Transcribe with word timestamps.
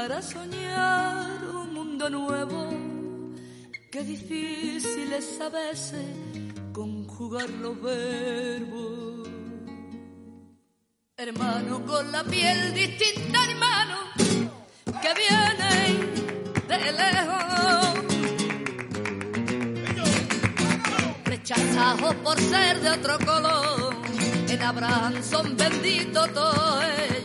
Para 0.00 0.22
soñar 0.22 1.44
un 1.60 1.74
mundo 1.74 2.08
nuevo. 2.08 2.60
Qué 3.92 4.02
difícil 4.02 5.12
es 5.12 5.38
a 5.42 5.50
veces 5.50 6.06
conjugar 6.72 7.50
los 7.64 7.76
verbos. 7.82 9.28
Hermano 11.18 11.84
con 11.84 12.10
la 12.10 12.24
piel 12.24 12.72
distinta, 12.72 13.38
hermano, 13.50 13.98
que 15.02 15.10
viene 15.22 15.72
de 16.70 16.78
lejos. 17.00 17.94
Rechazados 21.26 22.14
por 22.24 22.40
ser 22.40 22.80
de 22.80 22.90
otro 22.98 23.18
color, 23.18 23.96
en 24.48 24.62
Abraham 24.62 25.22
son 25.22 25.54
benditos 25.58 26.32
todos 26.32 27.19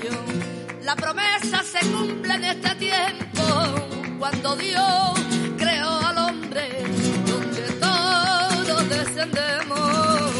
la 0.85 0.96
promesa 0.96 1.63
se 1.63 1.79
cumple 1.91 2.35
en 2.35 2.44
este 2.44 2.75
tiempo 2.75 3.44
cuando 4.19 4.56
Dios 4.56 5.19
creó 5.57 5.90
al 6.00 6.18
hombre 6.19 6.84
donde 7.25 7.63
todos 7.79 8.90
descendemos. 8.90 10.31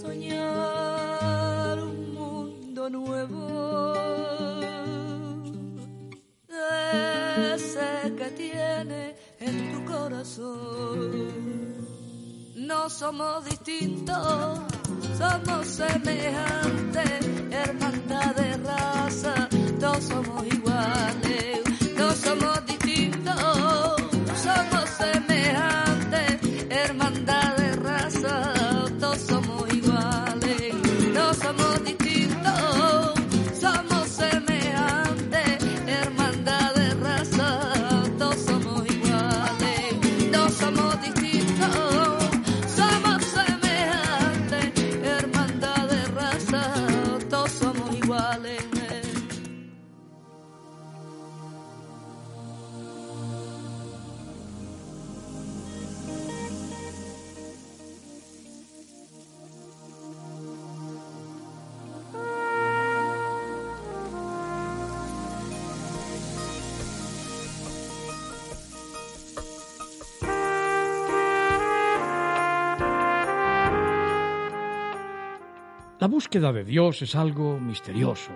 Soñar 0.00 1.78
un 1.78 2.14
mundo 2.14 2.88
nuevo, 2.88 3.94
ese 7.54 8.14
que 8.16 8.30
tiene 8.30 9.14
en 9.40 9.72
tu 9.72 9.84
corazón 9.84 11.19
somos 12.88 13.44
distintos, 13.44 14.60
somos 15.18 15.66
semejantes, 15.66 17.26
hermandad 17.50 18.34
de 18.34 18.56
raza, 18.56 19.48
todos 19.78 20.04
somos 20.04 20.46
iguales, 20.46 20.69
búsqueda 76.30 76.52
de 76.52 76.62
Dios 76.62 77.02
es 77.02 77.16
algo 77.16 77.58
misterioso, 77.58 78.30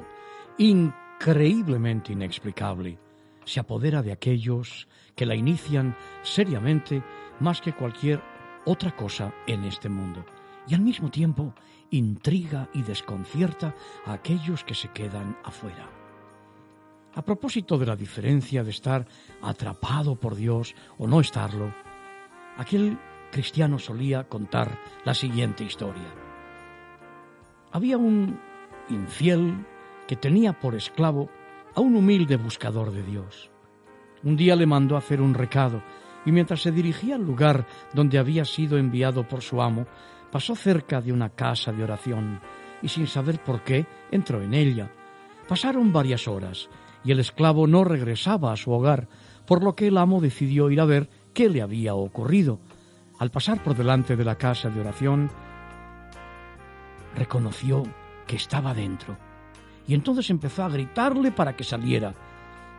increíblemente 0.59 2.13
inexplicable. 2.13 2.99
Se 3.45 3.61
apodera 3.61 4.03
de 4.03 4.11
aquellos 4.11 4.89
que 5.15 5.25
la 5.25 5.37
inician 5.37 5.97
seriamente 6.25 7.05
más 7.39 7.61
que 7.61 7.73
cualquier 7.73 8.21
otra 8.65 8.97
cosa 8.97 9.33
en 9.47 9.63
este 9.63 9.89
mundo. 9.89 10.27
Y 10.67 10.75
al 10.75 10.81
mismo 10.81 11.09
tiempo 11.09 11.55
intriga 11.91 12.69
y 12.75 12.83
desconcierta 12.83 13.77
a 14.07 14.15
aquellos 14.15 14.65
que 14.65 14.75
se 14.75 14.89
quedan 14.89 15.39
afuera. 15.45 15.89
A 17.15 17.23
propósito 17.23 17.79
de 17.79 17.87
la 17.87 17.95
diferencia 17.95 18.65
de 18.65 18.71
estar 18.71 19.07
atrapado 19.41 20.17
por 20.17 20.35
Dios 20.35 20.75
o 20.99 21.07
no 21.07 21.21
estarlo, 21.21 21.73
aquel 22.57 22.99
cristiano 23.31 23.79
solía 23.79 24.29
contar 24.29 24.81
la 25.05 25.15
siguiente 25.15 25.63
historia. 25.63 26.34
Había 27.75 27.99
un 27.99 28.39
infiel 28.89 29.67
que 30.07 30.15
tenía 30.15 30.53
por 30.53 30.77
esclavo 30.77 31.29
a 31.75 31.81
un 31.81 31.97
humilde 31.97 32.37
buscador 32.37 32.93
de 32.93 33.03
Dios. 33.03 33.51
Un 34.23 34.37
día 34.37 34.55
le 34.55 34.65
mandó 34.65 34.97
hacer 34.97 35.21
un 35.21 35.35
recado 35.35 35.83
y 36.25 36.31
mientras 36.31 36.63
se 36.63 36.71
dirigía 36.71 37.17
al 37.17 37.27
lugar 37.27 37.67
donde 37.93 38.19
había 38.19 38.45
sido 38.45 38.79
enviado 38.79 39.27
por 39.27 39.43
su 39.43 39.61
amo, 39.61 39.89
pasó 40.31 40.55
cerca 40.55 41.01
de 41.01 41.13
una 41.13 41.31
casa 41.31 41.73
de 41.73 41.83
oración 41.83 42.39
y 42.81 42.87
sin 42.87 43.09
saber 43.09 43.43
por 43.43 43.65
qué 43.65 43.87
entró 44.13 44.41
en 44.41 44.55
ella. 44.55 44.93
Pasaron 45.49 45.93
varias 45.93 46.29
horas 46.29 46.69
y 47.03 47.11
el 47.11 47.19
esclavo 47.19 47.67
no 47.67 47.83
regresaba 47.83 48.53
a 48.53 48.57
su 48.57 48.71
hogar, 48.71 49.09
por 49.49 49.65
lo 49.65 49.75
que 49.75 49.89
el 49.89 49.99
amo 49.99 50.21
decidió 50.21 50.71
ir 50.71 50.81
a 50.81 50.85
ver 50.85 51.11
qué 51.33 51.49
le 51.49 51.61
había 51.61 51.97
ocurrido. 51.97 52.61
Al 53.19 53.33
pasar 53.33 53.65
por 53.65 53.77
delante 53.77 54.15
de 54.15 54.25
la 54.25 54.37
casa 54.37 54.71
de 54.71 54.81
oración, 54.81 55.29
reconoció 57.15 57.83
que 58.27 58.37
estaba 58.37 58.75
dentro 58.75 59.17
y 59.87 59.95
entonces 59.95 60.31
empezó 60.31 60.65
a 60.65 60.69
gritarle 60.69 61.31
para 61.31 61.57
que 61.57 61.65
saliera. 61.65 62.15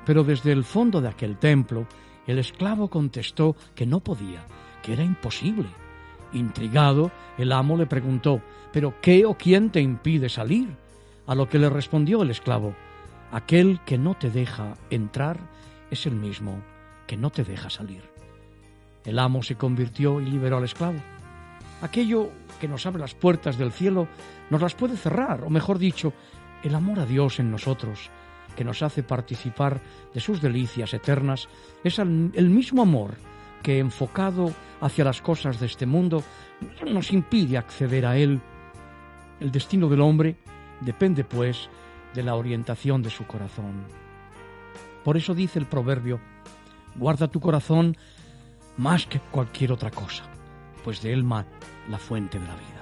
Pero 0.05 0.23
desde 0.23 0.51
el 0.51 0.63
fondo 0.63 1.01
de 1.01 1.09
aquel 1.09 1.37
templo 1.37 1.87
el 2.27 2.39
esclavo 2.39 2.89
contestó 2.89 3.55
que 3.75 3.85
no 3.85 3.99
podía, 3.99 4.43
que 4.81 4.93
era 4.93 5.03
imposible. 5.03 5.67
Intrigado, 6.33 7.11
el 7.37 7.51
amo 7.51 7.77
le 7.77 7.85
preguntó, 7.85 8.41
¿pero 8.73 8.95
qué 9.01 9.25
o 9.25 9.35
quién 9.35 9.69
te 9.69 9.79
impide 9.79 10.29
salir? 10.29 10.75
A 11.27 11.35
lo 11.35 11.47
que 11.47 11.59
le 11.59 11.69
respondió 11.69 12.23
el 12.23 12.31
esclavo, 12.31 12.75
aquel 13.31 13.79
que 13.85 13.97
no 13.97 14.15
te 14.15 14.29
deja 14.29 14.73
entrar 14.89 15.37
es 15.91 16.05
el 16.05 16.15
mismo 16.15 16.61
que 17.07 17.17
no 17.17 17.29
te 17.29 17.43
deja 17.43 17.69
salir. 17.69 18.03
El 19.03 19.19
amo 19.19 19.43
se 19.43 19.55
convirtió 19.55 20.19
y 20.19 20.25
liberó 20.25 20.57
al 20.57 20.63
esclavo. 20.63 20.99
Aquello 21.85 22.31
que 22.59 22.67
nos 22.67 22.87
abre 22.87 22.99
las 22.99 23.13
puertas 23.13 23.59
del 23.59 23.71
cielo 23.71 24.07
nos 24.49 24.59
las 24.59 24.73
puede 24.73 24.97
cerrar, 24.97 25.43
o 25.43 25.51
mejor 25.51 25.77
dicho, 25.77 26.13
el 26.63 26.73
amor 26.73 26.99
a 26.99 27.05
Dios 27.05 27.39
en 27.39 27.51
nosotros, 27.51 28.09
que 28.55 28.63
nos 28.63 28.81
hace 28.81 29.03
participar 29.03 29.79
de 30.11 30.19
sus 30.19 30.41
delicias 30.41 30.95
eternas, 30.95 31.47
es 31.83 31.99
el 31.99 32.49
mismo 32.49 32.81
amor 32.81 33.13
que, 33.61 33.77
enfocado 33.77 34.51
hacia 34.81 35.05
las 35.05 35.21
cosas 35.21 35.59
de 35.59 35.67
este 35.67 35.85
mundo, 35.85 36.23
nos 36.87 37.13
impide 37.13 37.59
acceder 37.59 38.07
a 38.07 38.17
Él. 38.17 38.41
El 39.39 39.51
destino 39.51 39.87
del 39.87 40.01
hombre 40.01 40.37
depende, 40.81 41.23
pues, 41.23 41.69
de 42.15 42.23
la 42.23 42.33
orientación 42.33 43.03
de 43.03 43.11
su 43.11 43.27
corazón. 43.27 43.85
Por 45.03 45.17
eso 45.17 45.35
dice 45.35 45.59
el 45.59 45.67
proverbio, 45.67 46.19
guarda 46.95 47.27
tu 47.27 47.39
corazón 47.39 47.95
más 48.75 49.05
que 49.05 49.19
cualquier 49.19 49.71
otra 49.71 49.91
cosa, 49.91 50.23
pues 50.83 51.03
de 51.03 51.13
él 51.13 51.23
la 51.89 51.97
fuente 51.97 52.39
de 52.39 52.47
la 52.47 52.55
vida. 52.55 52.75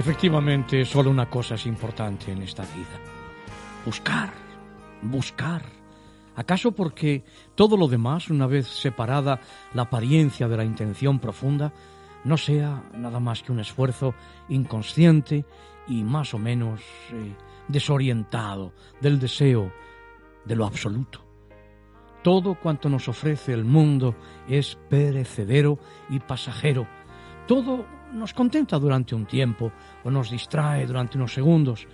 Efectivamente, 0.00 0.86
solo 0.86 1.10
una 1.10 1.28
cosa 1.28 1.56
es 1.56 1.66
importante 1.66 2.32
en 2.32 2.40
esta 2.40 2.62
vida. 2.62 2.98
Buscar, 3.84 4.32
buscar. 5.02 5.62
¿Acaso 6.36 6.72
porque 6.72 7.22
todo 7.54 7.76
lo 7.76 7.86
demás, 7.86 8.30
una 8.30 8.46
vez 8.46 8.66
separada 8.66 9.40
la 9.74 9.82
apariencia 9.82 10.48
de 10.48 10.56
la 10.56 10.64
intención 10.64 11.18
profunda, 11.18 11.70
no 12.24 12.36
sea 12.36 12.82
nada 12.94 13.20
más 13.20 13.42
que 13.42 13.52
un 13.52 13.60
esfuerzo 13.60 14.14
inconsciente 14.48 15.44
y 15.88 16.02
más 16.04 16.34
o 16.34 16.38
menos 16.38 16.80
eh, 17.12 17.34
desorientado 17.68 18.72
del 19.00 19.18
deseo 19.18 19.72
de 20.44 20.56
lo 20.56 20.66
absoluto? 20.66 21.24
Todo 22.22 22.54
cuanto 22.54 22.88
nos 22.90 23.08
ofrece 23.08 23.54
el 23.54 23.64
mundo 23.64 24.14
es 24.46 24.76
perecedero 24.88 25.78
y 26.10 26.20
pasajero. 26.20 26.86
Todo 27.46 27.86
nos 28.12 28.34
contenta 28.34 28.78
durante 28.78 29.14
un 29.14 29.24
tiempo 29.24 29.72
o 30.04 30.10
nos 30.10 30.30
distrae 30.30 30.86
durante 30.86 31.16
unos 31.16 31.32
segundos, 31.32 31.86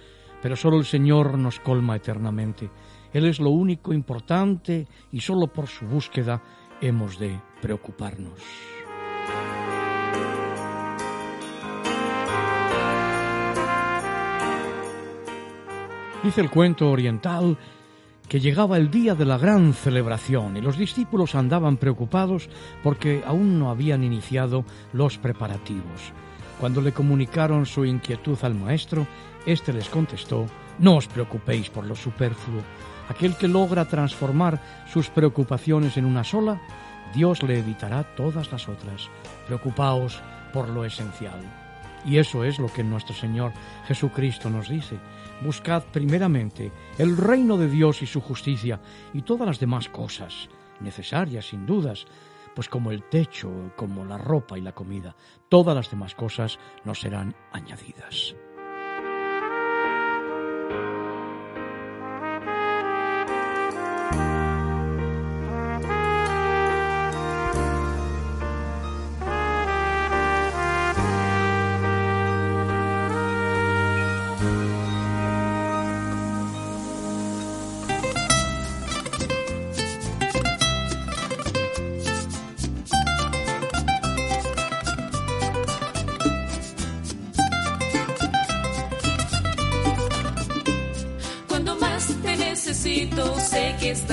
pero 0.43 0.57
solo 0.57 0.79
el 0.79 0.85
Señor 0.85 1.39
nos 1.39 1.61
colma 1.61 1.97
eternamente. 1.97 2.71
Él 3.13 3.27
es 3.27 3.39
lo 3.39 3.51
único 3.51 3.93
importante 3.93 4.89
y 5.13 5.21
solo 5.21 5.47
por 5.47 5.69
su 5.69 5.87
búsqueda 5.87 6.43
hemos 6.81 7.19
de 7.19 7.41
preocuparnos. 7.63 8.76
Dice 16.27 16.41
el 16.41 16.51
cuento 16.51 16.91
oriental 16.91 17.57
que 18.29 18.41
llegaba 18.41 18.79
el 18.79 18.91
día 18.91 19.15
de 19.15 19.25
la 19.25 19.39
gran 19.39 19.73
celebración 19.73 20.57
y 20.57 20.61
los 20.61 20.77
discípulos 20.77 21.37
andaban 21.37 21.77
preocupados 21.77 22.49
porque 22.83 23.23
aún 23.25 23.61
no 23.61 23.71
habían 23.71 24.03
iniciado 24.03 24.65
los 24.93 25.19
preparativos. 25.19 26.13
Cuando 26.59 26.81
le 26.81 26.91
comunicaron 26.91 27.65
su 27.65 27.85
inquietud 27.85 28.37
al 28.43 28.57
maestro, 28.57 29.07
éste 29.47 29.73
les 29.73 29.89
contestó, 29.89 30.47
No 30.81 30.97
os 30.97 31.07
preocupéis 31.07 31.71
por 31.71 31.87
lo 31.87 31.95
superfluo. 31.95 32.63
Aquel 33.09 33.37
que 33.37 33.47
logra 33.47 33.85
transformar 33.85 34.61
sus 34.93 35.09
preocupaciones 35.11 35.97
en 35.97 36.07
una 36.07 36.25
sola, 36.25 36.61
Dios 37.15 37.45
le 37.45 37.61
evitará 37.61 38.03
todas 38.17 38.51
las 38.51 38.69
otras. 38.69 39.09
Preocupaos 39.47 40.21
por 40.53 40.71
lo 40.71 40.85
esencial. 40.85 41.39
Y 42.05 42.19
eso 42.19 42.43
es 42.43 42.59
lo 42.59 42.67
que 42.67 42.83
nuestro 42.83 43.15
Señor 43.15 43.53
Jesucristo 43.87 44.51
nos 44.51 44.69
dice 44.69 44.99
buscad 45.43 45.85
primeramente 45.93 46.73
el 46.99 47.17
reino 47.17 47.57
de 47.57 47.69
Dios 47.69 48.03
y 48.03 48.07
su 48.07 48.21
justicia 48.21 48.81
y 49.13 49.23
todas 49.23 49.47
las 49.47 49.61
demás 49.61 49.89
cosas, 49.89 50.49
necesarias 50.81 51.49
sin 51.49 51.67
dudas, 51.67 52.07
pues 52.55 52.69
como 52.69 52.91
el 52.91 53.03
techo, 53.03 53.73
como 53.77 54.05
la 54.05 54.17
ropa 54.17 54.59
y 54.59 54.63
la 54.63 54.73
comida, 54.73 55.15
todas 55.49 55.77
las 55.77 55.91
demás 55.91 56.15
cosas 56.15 56.59
nos 56.85 57.01
serán 57.01 57.35
añadidas. 57.53 58.35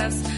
Bueno, 0.03 0.32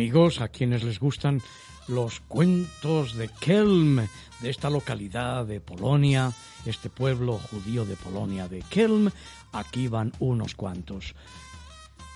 amigos 0.00 0.40
a 0.40 0.48
quienes 0.48 0.82
les 0.82 0.98
gustan 0.98 1.42
los 1.86 2.20
cuentos 2.20 3.18
de 3.18 3.28
Kelm, 3.38 3.96
de 4.40 4.48
esta 4.48 4.70
localidad 4.70 5.44
de 5.44 5.60
Polonia, 5.60 6.32
este 6.64 6.88
pueblo 6.88 7.34
judío 7.36 7.84
de 7.84 7.96
Polonia 7.96 8.48
de 8.48 8.62
Kelm, 8.62 9.10
aquí 9.52 9.88
van 9.88 10.14
unos 10.18 10.54
cuantos. 10.54 11.14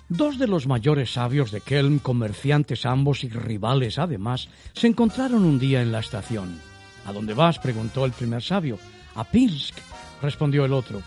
Dos 0.08 0.38
de 0.38 0.46
los 0.46 0.66
mayores 0.66 1.12
sabios 1.12 1.50
de 1.50 1.60
Kelm, 1.60 1.98
comerciantes 1.98 2.86
ambos 2.86 3.22
y 3.22 3.28
rivales 3.28 3.98
además, 3.98 4.48
se 4.72 4.86
encontraron 4.86 5.44
un 5.44 5.58
día 5.58 5.82
en 5.82 5.92
la 5.92 5.98
estación. 5.98 6.58
¿A 7.04 7.12
dónde 7.12 7.34
vas? 7.34 7.58
preguntó 7.58 8.06
el 8.06 8.12
primer 8.12 8.42
sabio. 8.42 8.78
A 9.14 9.24
Pinsk, 9.24 9.76
respondió 10.22 10.64
el 10.64 10.72
otro. 10.72 11.02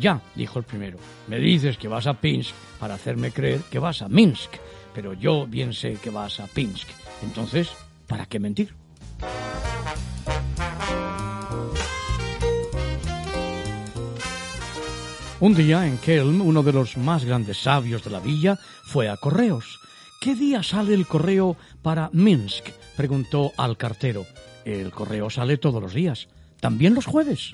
Ya, 0.00 0.18
dijo 0.34 0.58
el 0.58 0.64
primero, 0.64 0.96
me 1.28 1.38
dices 1.38 1.76
que 1.76 1.88
vas 1.88 2.06
a 2.06 2.14
Pinsk 2.14 2.54
para 2.80 2.94
hacerme 2.94 3.32
creer 3.32 3.60
que 3.70 3.78
vas 3.78 4.00
a 4.00 4.08
Minsk, 4.08 4.54
pero 4.94 5.14
yo 5.14 5.46
bien 5.46 5.72
sé 5.72 5.94
que 5.94 6.10
vas 6.10 6.40
a 6.40 6.46
Pinsk. 6.46 6.88
Entonces, 7.22 7.70
¿para 8.06 8.26
qué 8.26 8.38
mentir? 8.38 8.74
Un 15.42 15.54
día 15.54 15.86
en 15.88 15.98
Kelm, 15.98 16.40
uno 16.40 16.62
de 16.62 16.72
los 16.72 16.96
más 16.96 17.24
grandes 17.24 17.58
sabios 17.58 18.04
de 18.04 18.10
la 18.10 18.20
villa 18.20 18.60
fue 18.84 19.08
a 19.08 19.16
correos. 19.16 19.80
¿Qué 20.20 20.36
día 20.36 20.62
sale 20.62 20.94
el 20.94 21.08
correo 21.08 21.56
para 21.82 22.10
Minsk? 22.12 22.68
preguntó 22.96 23.50
al 23.56 23.76
cartero. 23.76 24.24
El 24.64 24.92
correo 24.92 25.30
sale 25.30 25.56
todos 25.56 25.82
los 25.82 25.94
días, 25.94 26.28
también 26.60 26.94
los 26.94 27.06
jueves. 27.06 27.50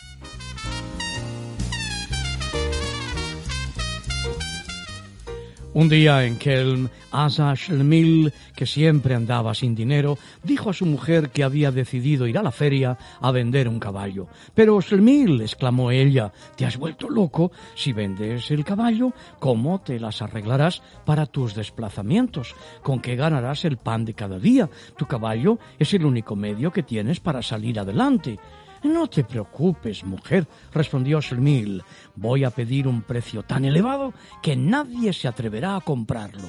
Un 5.79 5.89
día 5.89 6.25
en 6.25 6.39
Kelm, 6.39 6.89
Asa 7.13 7.55
Shlmil, 7.55 8.33
que 8.57 8.67
siempre 8.67 9.15
andaba 9.15 9.55
sin 9.55 9.77
dinero, 9.77 10.19
dijo 10.43 10.71
a 10.71 10.73
su 10.73 10.85
mujer 10.85 11.31
que 11.31 11.45
había 11.45 11.71
decidido 11.71 12.27
ir 12.27 12.37
a 12.37 12.43
la 12.43 12.51
feria 12.51 12.99
a 13.21 13.31
vender 13.31 13.69
un 13.69 13.79
caballo. 13.79 14.27
Pero 14.57 14.81
Shlmil, 14.81 15.41
exclamó 15.41 15.93
ella, 15.93 16.33
¿te 16.57 16.67
has 16.67 16.77
vuelto 16.77 17.09
loco? 17.09 17.53
Si 17.77 17.93
vendes 17.93 18.51
el 18.51 18.65
caballo, 18.65 19.13
¿cómo 19.39 19.81
te 19.81 20.01
las 20.01 20.21
arreglarás 20.21 20.83
para 21.05 21.27
tus 21.27 21.55
desplazamientos? 21.55 22.57
¿Con 22.83 22.99
qué 22.99 23.15
ganarás 23.15 23.65
el 23.65 23.77
pan 23.77 24.05
de 24.05 24.15
cada 24.15 24.41
día? 24.41 24.69
Tu 24.97 25.07
caballo 25.07 25.61
es 25.79 25.95
el 25.95 26.05
único 26.05 26.35
medio 26.35 26.73
que 26.73 26.83
tienes 26.83 27.21
para 27.21 27.41
salir 27.41 27.79
adelante. 27.79 28.41
No 28.83 29.09
te 29.09 29.25
preocupes, 29.25 30.05
mujer, 30.05 30.47
respondió 30.73 31.21
Shlmil. 31.21 31.83
Voy 32.15 32.45
a 32.45 32.51
pedir 32.51 32.87
un 32.87 33.03
precio 33.03 33.43
tan 33.43 33.65
elevado 33.65 34.13
que 34.43 34.57
nadie 34.57 35.13
se 35.13 35.29
atreverá 35.29 35.77
a 35.77 35.81
comprarlo. 35.81 36.49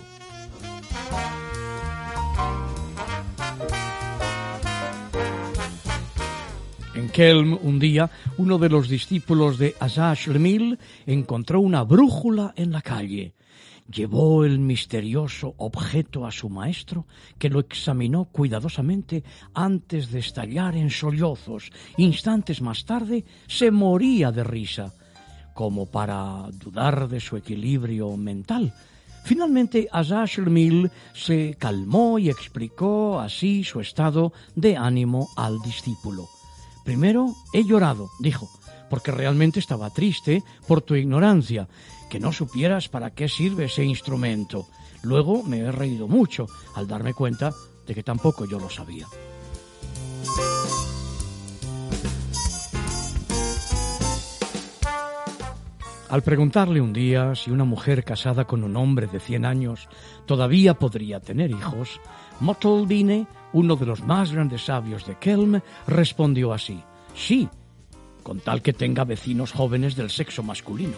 En 6.95 7.09
Kelm, 7.09 7.57
un 7.61 7.79
día, 7.79 8.11
uno 8.37 8.57
de 8.57 8.69
los 8.69 8.89
discípulos 8.89 9.57
de 9.57 9.75
Asa 9.79 10.13
Shlmil 10.13 10.77
encontró 11.05 11.61
una 11.61 11.83
brújula 11.83 12.53
en 12.57 12.71
la 12.71 12.81
calle 12.81 13.33
llevó 13.91 14.45
el 14.45 14.59
misterioso 14.59 15.55
objeto 15.57 16.25
a 16.25 16.31
su 16.31 16.49
maestro, 16.49 17.05
que 17.37 17.49
lo 17.49 17.59
examinó 17.59 18.25
cuidadosamente 18.25 19.23
antes 19.53 20.11
de 20.11 20.19
estallar 20.19 20.75
en 20.75 20.89
sollozos. 20.89 21.71
Instantes 21.97 22.61
más 22.61 22.85
tarde 22.85 23.25
se 23.47 23.71
moría 23.71 24.31
de 24.31 24.43
risa, 24.43 24.93
como 25.53 25.85
para 25.85 26.47
dudar 26.53 27.07
de 27.07 27.19
su 27.19 27.37
equilibrio 27.37 28.15
mental. 28.17 28.73
Finalmente, 29.23 29.87
Azashel 29.91 30.89
se 31.13 31.55
calmó 31.59 32.17
y 32.19 32.29
explicó 32.29 33.19
así 33.19 33.63
su 33.63 33.79
estado 33.79 34.33
de 34.55 34.77
ánimo 34.77 35.29
al 35.35 35.59
discípulo. 35.59 36.38
Primero, 36.89 37.35
he 37.53 37.63
llorado, 37.65 38.09
dijo, 38.17 38.49
porque 38.89 39.11
realmente 39.11 39.59
estaba 39.59 39.91
triste 39.91 40.43
por 40.67 40.81
tu 40.81 40.95
ignorancia 40.95 41.67
que 42.09 42.19
no 42.19 42.31
supieras 42.31 42.89
para 42.89 43.11
qué 43.11 43.29
sirve 43.29 43.65
ese 43.65 43.83
instrumento. 43.83 44.65
Luego 45.03 45.43
me 45.43 45.59
he 45.59 45.71
reído 45.71 46.07
mucho 46.07 46.47
al 46.73 46.87
darme 46.87 47.13
cuenta 47.13 47.53
de 47.85 47.93
que 47.93 48.01
tampoco 48.01 48.45
yo 48.45 48.59
lo 48.59 48.71
sabía. 48.71 49.05
Al 56.09 56.23
preguntarle 56.23 56.81
un 56.81 56.91
día 56.91 57.35
si 57.35 57.51
una 57.51 57.65
mujer 57.65 58.03
casada 58.03 58.45
con 58.45 58.63
un 58.63 58.75
hombre 58.75 59.05
de 59.05 59.19
100 59.19 59.45
años 59.45 59.89
todavía 60.25 60.73
podría 60.73 61.19
tener 61.19 61.51
hijos, 61.51 62.01
Motoldine, 62.39 63.27
uno 63.53 63.75
de 63.75 63.85
los 63.85 64.03
más 64.03 64.31
grandes 64.31 64.65
sabios 64.65 65.05
de 65.05 65.17
Kelm, 65.17 65.61
respondió 65.87 66.53
así, 66.53 66.83
sí, 67.15 67.49
con 68.23 68.39
tal 68.39 68.61
que 68.61 68.73
tenga 68.73 69.03
vecinos 69.03 69.51
jóvenes 69.51 69.95
del 69.95 70.09
sexo 70.09 70.43
masculino. 70.43 70.95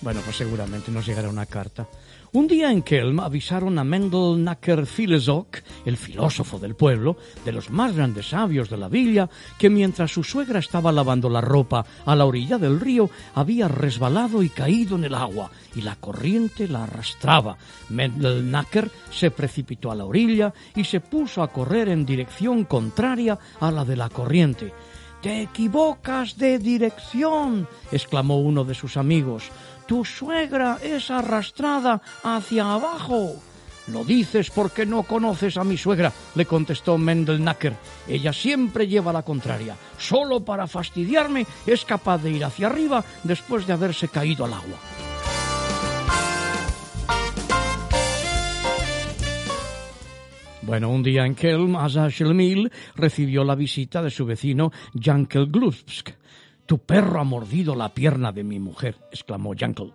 Bueno, 0.00 0.20
pues 0.24 0.36
seguramente 0.36 0.92
nos 0.92 1.06
llegará 1.06 1.28
una 1.28 1.46
carta. 1.46 1.88
Un 2.32 2.46
día 2.46 2.70
en 2.70 2.82
Kelm 2.82 3.18
avisaron 3.20 3.78
a 3.78 3.84
Mendel 3.84 4.44
Nacker 4.44 4.86
Philosoph, 4.86 5.46
el 5.84 5.96
filósofo 5.96 6.58
del 6.58 6.76
pueblo, 6.76 7.16
de 7.44 7.52
los 7.52 7.70
más 7.70 7.96
grandes 7.96 8.28
sabios 8.28 8.70
de 8.70 8.76
la 8.76 8.88
villa, 8.88 9.28
que 9.58 9.70
mientras 9.70 10.12
su 10.12 10.22
suegra 10.22 10.60
estaba 10.60 10.92
lavando 10.92 11.28
la 11.28 11.40
ropa 11.40 11.84
a 12.04 12.14
la 12.14 12.26
orilla 12.26 12.58
del 12.58 12.78
río, 12.78 13.10
había 13.34 13.66
resbalado 13.66 14.42
y 14.42 14.50
caído 14.50 14.94
en 14.96 15.04
el 15.04 15.14
agua, 15.14 15.50
y 15.74 15.82
la 15.82 15.96
corriente 15.96 16.68
la 16.68 16.84
arrastraba. 16.84 17.56
Mendel 17.88 18.48
Nacker 18.48 18.90
se 19.10 19.30
precipitó 19.30 19.90
a 19.90 19.96
la 19.96 20.04
orilla 20.04 20.52
y 20.76 20.84
se 20.84 21.00
puso 21.00 21.42
a 21.42 21.50
correr 21.50 21.88
en 21.88 22.06
dirección 22.06 22.64
contraria 22.64 23.38
a 23.58 23.70
la 23.72 23.84
de 23.84 23.96
la 23.96 24.10
corriente. 24.10 24.72
Te 25.22 25.42
equivocas 25.42 26.38
de 26.38 26.60
dirección, 26.60 27.66
exclamó 27.90 28.38
uno 28.38 28.64
de 28.64 28.74
sus 28.74 28.96
amigos. 28.96 29.50
Tu 29.88 30.04
suegra 30.04 30.78
es 30.82 31.10
arrastrada 31.10 32.02
hacia 32.22 32.74
abajo. 32.74 33.36
Lo 33.86 34.04
dices 34.04 34.50
porque 34.50 34.84
no 34.84 35.02
conoces 35.02 35.56
a 35.56 35.64
mi 35.64 35.78
suegra, 35.78 36.12
le 36.34 36.44
contestó 36.44 36.98
Mendelnacker. 36.98 37.72
Ella 38.06 38.34
siempre 38.34 38.86
lleva 38.86 39.14
la 39.14 39.22
contraria. 39.22 39.76
Solo 39.96 40.44
para 40.44 40.66
fastidiarme 40.66 41.46
es 41.66 41.86
capaz 41.86 42.18
de 42.18 42.32
ir 42.32 42.44
hacia 42.44 42.66
arriba 42.66 43.02
después 43.24 43.66
de 43.66 43.72
haberse 43.72 44.08
caído 44.08 44.44
al 44.44 44.52
agua. 44.52 44.76
Bueno, 50.60 50.90
un 50.90 51.02
día 51.02 51.24
en 51.24 51.34
Kelm, 51.34 51.76
Asa 51.76 52.08
recibió 52.94 53.42
la 53.42 53.54
visita 53.54 54.02
de 54.02 54.10
su 54.10 54.26
vecino 54.26 54.70
Jankel 55.00 55.46
Glupsk. 55.46 56.17
Tu 56.68 56.76
perro 56.76 57.18
ha 57.18 57.24
mordido 57.24 57.74
la 57.74 57.94
pierna 57.94 58.30
de 58.30 58.44
mi 58.44 58.58
mujer, 58.60 58.96
exclamó 59.10 59.54
Yankel. 59.54 59.94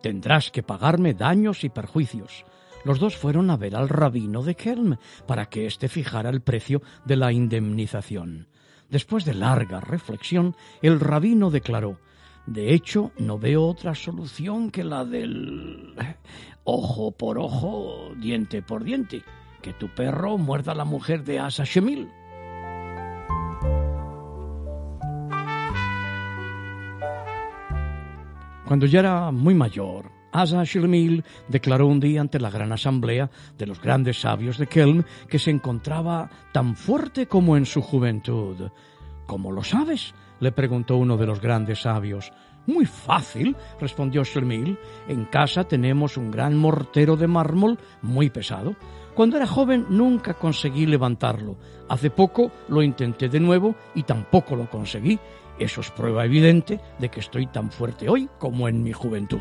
Tendrás 0.00 0.50
que 0.50 0.62
pagarme 0.62 1.12
daños 1.12 1.62
y 1.62 1.68
perjuicios. 1.68 2.46
Los 2.86 2.98
dos 2.98 3.18
fueron 3.18 3.50
a 3.50 3.58
ver 3.58 3.76
al 3.76 3.90
rabino 3.90 4.42
de 4.42 4.54
Kelm 4.54 4.96
para 5.26 5.50
que 5.50 5.66
éste 5.66 5.90
fijara 5.90 6.30
el 6.30 6.40
precio 6.40 6.80
de 7.04 7.16
la 7.16 7.32
indemnización. 7.32 8.48
Después 8.88 9.26
de 9.26 9.34
larga 9.34 9.80
reflexión, 9.80 10.56
el 10.80 11.00
rabino 11.00 11.50
declaró 11.50 11.98
De 12.46 12.72
hecho, 12.72 13.12
no 13.18 13.38
veo 13.38 13.66
otra 13.66 13.94
solución 13.94 14.70
que 14.70 14.84
la 14.84 15.04
del 15.04 15.96
ojo 16.64 17.10
por 17.10 17.38
ojo, 17.38 18.12
diente 18.16 18.62
por 18.62 18.84
diente. 18.84 19.22
Que 19.60 19.74
tu 19.74 19.94
perro 19.94 20.38
muerda 20.38 20.72
a 20.72 20.76
la 20.76 20.86
mujer 20.86 21.24
de 21.24 21.40
Asa 21.40 21.64
Shemil. 21.64 22.08
Cuando 28.66 28.86
ya 28.86 28.98
era 28.98 29.30
muy 29.30 29.54
mayor, 29.54 30.10
Asa 30.32 30.64
Shirmil 30.64 31.24
declaró 31.46 31.86
un 31.86 32.00
día 32.00 32.20
ante 32.20 32.40
la 32.40 32.50
gran 32.50 32.72
asamblea 32.72 33.30
de 33.56 33.64
los 33.64 33.80
grandes 33.80 34.20
sabios 34.20 34.58
de 34.58 34.66
Kelm 34.66 35.04
que 35.28 35.38
se 35.38 35.52
encontraba 35.52 36.28
tan 36.52 36.74
fuerte 36.74 37.26
como 37.26 37.56
en 37.56 37.64
su 37.64 37.80
juventud. 37.80 38.68
¿Cómo 39.26 39.52
lo 39.52 39.62
sabes? 39.62 40.14
le 40.40 40.50
preguntó 40.50 40.96
uno 40.96 41.16
de 41.16 41.26
los 41.26 41.40
grandes 41.40 41.82
sabios. 41.82 42.32
Muy 42.66 42.84
fácil, 42.84 43.56
respondió 43.80 44.24
Shirmil. 44.24 44.76
En 45.06 45.26
casa 45.26 45.64
tenemos 45.64 46.16
un 46.16 46.32
gran 46.32 46.56
mortero 46.56 47.16
de 47.16 47.28
mármol 47.28 47.78
muy 48.02 48.30
pesado. 48.30 48.74
Cuando 49.14 49.36
era 49.36 49.46
joven 49.46 49.86
nunca 49.88 50.34
conseguí 50.34 50.86
levantarlo. 50.86 51.56
Hace 51.88 52.10
poco 52.10 52.50
lo 52.68 52.82
intenté 52.82 53.28
de 53.28 53.40
nuevo 53.40 53.76
y 53.94 54.02
tampoco 54.02 54.56
lo 54.56 54.68
conseguí. 54.68 55.18
Eso 55.58 55.80
es 55.80 55.90
prueba 55.90 56.24
evidente 56.24 56.80
de 56.98 57.08
que 57.08 57.20
estoy 57.20 57.46
tan 57.46 57.70
fuerte 57.70 58.08
hoy 58.08 58.28
como 58.38 58.68
en 58.68 58.82
mi 58.82 58.92
juventud. 58.92 59.40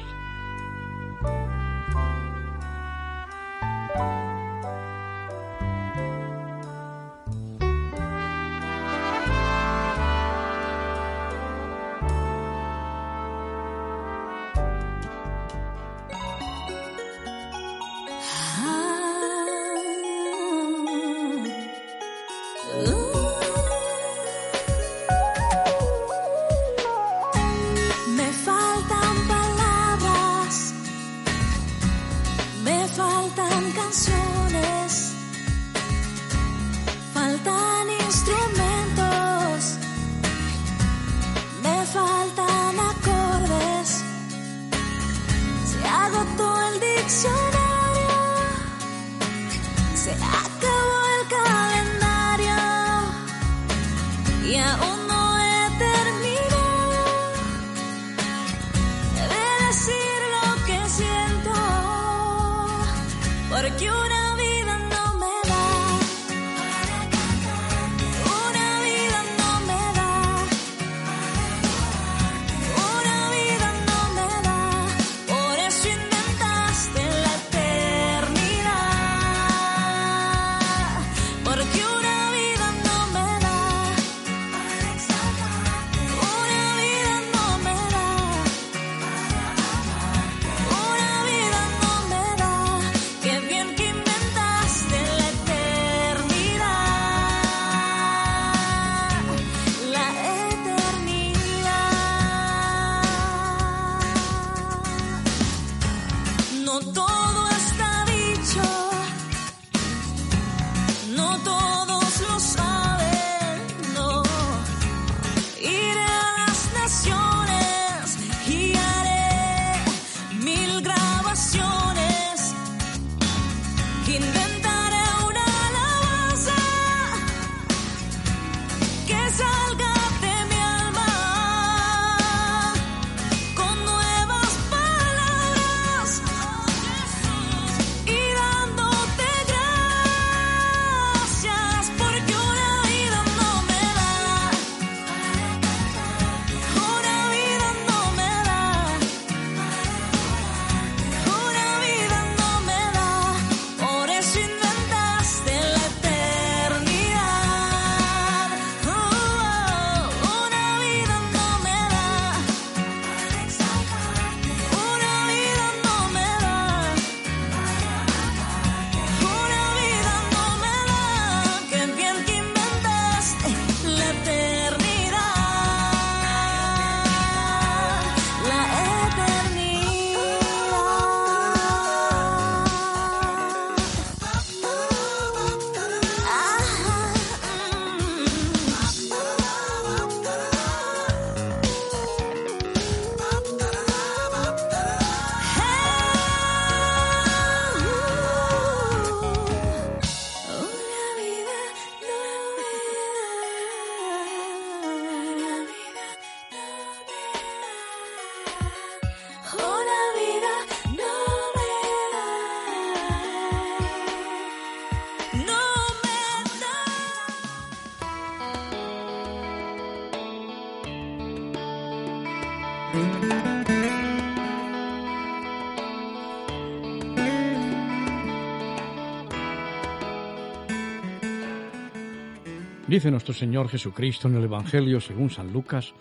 Dice 232.96 233.12
nuestro 233.12 233.34
Señor 233.34 233.68
Jesucristo 233.68 234.30
en 234.30 234.36
el 234.36 234.46
Evangelio 234.46 235.02
según 235.02 235.30
San 235.30 235.52
Lucas, 235.52 235.94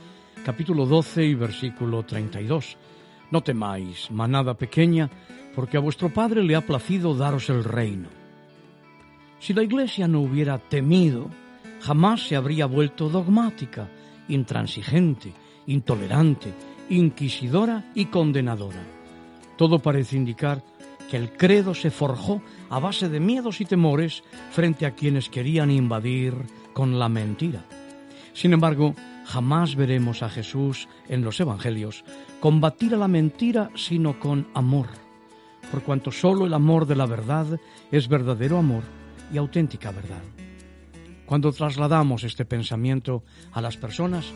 capítulo 0.44 0.86
12 0.86 1.24
y 1.24 1.34
versículo 1.34 2.04
32. 2.04 2.76
No 3.32 3.42
temáis, 3.42 4.12
manada 4.12 4.54
pequeña, 4.54 5.10
porque 5.56 5.76
a 5.76 5.80
vuestro 5.80 6.10
Padre 6.10 6.44
le 6.44 6.54
ha 6.54 6.60
placido 6.60 7.16
daros 7.16 7.50
el 7.50 7.64
reino. 7.64 8.10
Si 9.40 9.52
la 9.52 9.64
Iglesia 9.64 10.06
no 10.06 10.20
hubiera 10.20 10.56
temido, 10.58 11.30
jamás 11.80 12.28
se 12.28 12.36
habría 12.36 12.66
vuelto 12.66 13.08
dogmática, 13.08 13.88
intransigente, 14.28 15.32
intolerante, 15.66 16.54
inquisidora 16.90 17.90
y 17.96 18.04
condenadora. 18.04 18.84
Todo 19.56 19.80
parece 19.80 20.16
indicar 20.16 20.62
que 21.10 21.16
el 21.16 21.32
credo 21.32 21.74
se 21.74 21.90
forjó 21.90 22.40
a 22.70 22.78
base 22.78 23.08
de 23.08 23.18
miedos 23.18 23.60
y 23.60 23.64
temores 23.64 24.22
frente 24.52 24.86
a 24.86 24.92
quienes 24.92 25.28
querían 25.28 25.72
invadir 25.72 26.34
con 26.74 26.98
la 26.98 27.08
mentira. 27.08 27.64
Sin 28.34 28.52
embargo, 28.52 28.94
jamás 29.24 29.76
veremos 29.76 30.22
a 30.22 30.28
Jesús 30.28 30.88
en 31.08 31.22
los 31.22 31.40
Evangelios 31.40 32.04
combatir 32.40 32.94
a 32.94 32.98
la 32.98 33.08
mentira 33.08 33.70
sino 33.74 34.20
con 34.20 34.48
amor, 34.52 34.88
por 35.70 35.82
cuanto 35.82 36.10
sólo 36.10 36.44
el 36.44 36.52
amor 36.52 36.86
de 36.86 36.96
la 36.96 37.06
verdad 37.06 37.58
es 37.90 38.08
verdadero 38.08 38.58
amor 38.58 38.82
y 39.32 39.38
auténtica 39.38 39.90
verdad. 39.90 40.22
Cuando 41.24 41.52
trasladamos 41.52 42.24
este 42.24 42.44
pensamiento 42.44 43.22
a 43.52 43.62
las 43.62 43.78
personas, 43.78 44.26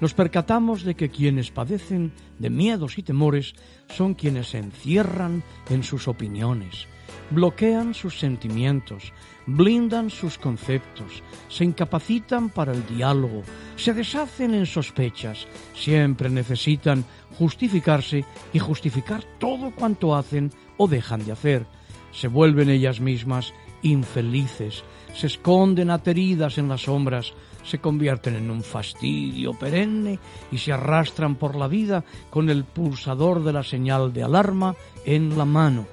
nos 0.00 0.14
percatamos 0.14 0.84
de 0.84 0.94
que 0.94 1.08
quienes 1.08 1.50
padecen 1.50 2.12
de 2.38 2.50
miedos 2.50 2.98
y 2.98 3.02
temores 3.02 3.54
son 3.88 4.14
quienes 4.14 4.50
se 4.50 4.58
encierran 4.58 5.42
en 5.70 5.82
sus 5.82 6.06
opiniones, 6.06 6.86
bloquean 7.30 7.94
sus 7.94 8.18
sentimientos, 8.18 9.12
blindan 9.46 10.10
sus 10.10 10.38
conceptos, 10.38 11.22
se 11.48 11.64
incapacitan 11.64 12.50
para 12.50 12.72
el 12.72 12.86
diálogo, 12.86 13.42
se 13.76 13.94
deshacen 13.94 14.54
en 14.54 14.66
sospechas, 14.66 15.46
siempre 15.74 16.28
necesitan 16.28 17.04
justificarse 17.38 18.24
y 18.52 18.58
justificar 18.58 19.22
todo 19.38 19.70
cuanto 19.70 20.16
hacen 20.16 20.52
o 20.76 20.88
dejan 20.88 21.24
de 21.24 21.32
hacer. 21.32 21.66
Se 22.12 22.28
vuelven 22.28 22.70
ellas 22.70 23.00
mismas 23.00 23.52
infelices, 23.82 24.84
se 25.14 25.26
esconden 25.26 25.90
ateridas 25.90 26.58
en 26.58 26.68
las 26.68 26.82
sombras, 26.82 27.32
se 27.62 27.78
convierten 27.78 28.36
en 28.36 28.50
un 28.50 28.62
fastidio 28.62 29.52
perenne 29.52 30.18
y 30.50 30.58
se 30.58 30.72
arrastran 30.72 31.34
por 31.34 31.56
la 31.56 31.68
vida 31.68 32.04
con 32.30 32.48
el 32.48 32.64
pulsador 32.64 33.44
de 33.44 33.52
la 33.52 33.62
señal 33.62 34.12
de 34.12 34.22
alarma 34.22 34.74
en 35.04 35.36
la 35.36 35.44
mano 35.44 35.86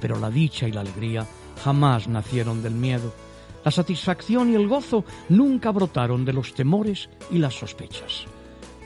pero 0.00 0.18
la 0.18 0.30
dicha 0.30 0.66
y 0.68 0.72
la 0.72 0.80
alegría 0.80 1.26
jamás 1.58 2.08
nacieron 2.08 2.62
del 2.62 2.74
miedo. 2.74 3.12
La 3.64 3.70
satisfacción 3.70 4.52
y 4.52 4.54
el 4.54 4.68
gozo 4.68 5.04
nunca 5.28 5.70
brotaron 5.70 6.24
de 6.24 6.32
los 6.32 6.54
temores 6.54 7.10
y 7.30 7.38
las 7.38 7.54
sospechas. 7.54 8.24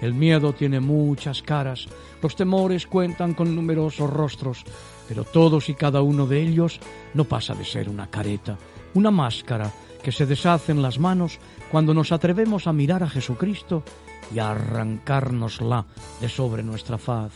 El 0.00 0.14
miedo 0.14 0.52
tiene 0.52 0.80
muchas 0.80 1.42
caras, 1.42 1.86
los 2.20 2.34
temores 2.34 2.88
cuentan 2.88 3.34
con 3.34 3.54
numerosos 3.54 4.10
rostros, 4.10 4.64
pero 5.06 5.22
todos 5.22 5.68
y 5.68 5.74
cada 5.74 6.02
uno 6.02 6.26
de 6.26 6.42
ellos 6.42 6.80
no 7.14 7.24
pasa 7.24 7.54
de 7.54 7.64
ser 7.64 7.88
una 7.88 8.10
careta, 8.10 8.58
una 8.94 9.12
máscara 9.12 9.70
que 10.02 10.10
se 10.10 10.26
deshace 10.26 10.72
en 10.72 10.82
las 10.82 10.98
manos 10.98 11.38
cuando 11.70 11.94
nos 11.94 12.10
atrevemos 12.10 12.66
a 12.66 12.72
mirar 12.72 13.04
a 13.04 13.08
Jesucristo 13.08 13.84
y 14.34 14.40
a 14.40 14.50
arrancárnosla 14.50 15.86
de 16.20 16.28
sobre 16.28 16.64
nuestra 16.64 16.98
faz. 16.98 17.32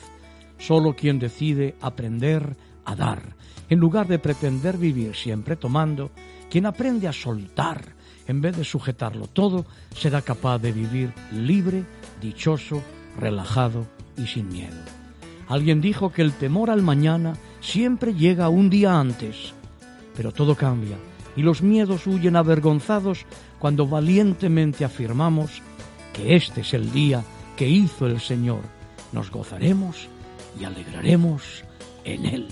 Solo 0.58 0.96
quien 0.96 1.18
decide 1.18 1.76
aprender 1.80 2.56
a 2.84 2.96
dar 2.96 3.36
en 3.68 3.78
lugar 3.78 4.06
de 4.06 4.18
pretender 4.18 4.78
vivir 4.78 5.14
siempre 5.14 5.56
tomando, 5.56 6.10
quien 6.50 6.66
aprende 6.66 7.08
a 7.08 7.12
soltar 7.12 7.96
en 8.28 8.40
vez 8.40 8.56
de 8.56 8.64
sujetarlo 8.64 9.26
todo, 9.28 9.66
será 9.94 10.22
capaz 10.22 10.58
de 10.58 10.72
vivir 10.72 11.12
libre, 11.32 11.84
dichoso, 12.20 12.82
relajado 13.18 13.86
y 14.16 14.26
sin 14.26 14.48
miedo. 14.48 14.76
Alguien 15.48 15.80
dijo 15.80 16.12
que 16.12 16.22
el 16.22 16.32
temor 16.32 16.70
al 16.70 16.82
mañana 16.82 17.36
siempre 17.60 18.14
llega 18.14 18.48
un 18.48 18.68
día 18.68 18.98
antes, 18.98 19.54
pero 20.16 20.32
todo 20.32 20.56
cambia 20.56 20.96
y 21.36 21.42
los 21.42 21.62
miedos 21.62 22.06
huyen 22.06 22.34
avergonzados 22.34 23.26
cuando 23.58 23.86
valientemente 23.86 24.84
afirmamos 24.84 25.62
que 26.12 26.34
este 26.34 26.62
es 26.62 26.74
el 26.74 26.90
día 26.92 27.22
que 27.56 27.68
hizo 27.68 28.06
el 28.06 28.20
Señor. 28.20 28.62
Nos 29.12 29.30
gozaremos 29.30 30.08
y 30.58 30.64
alegraremos 30.64 31.64
en 32.04 32.26
él. 32.26 32.48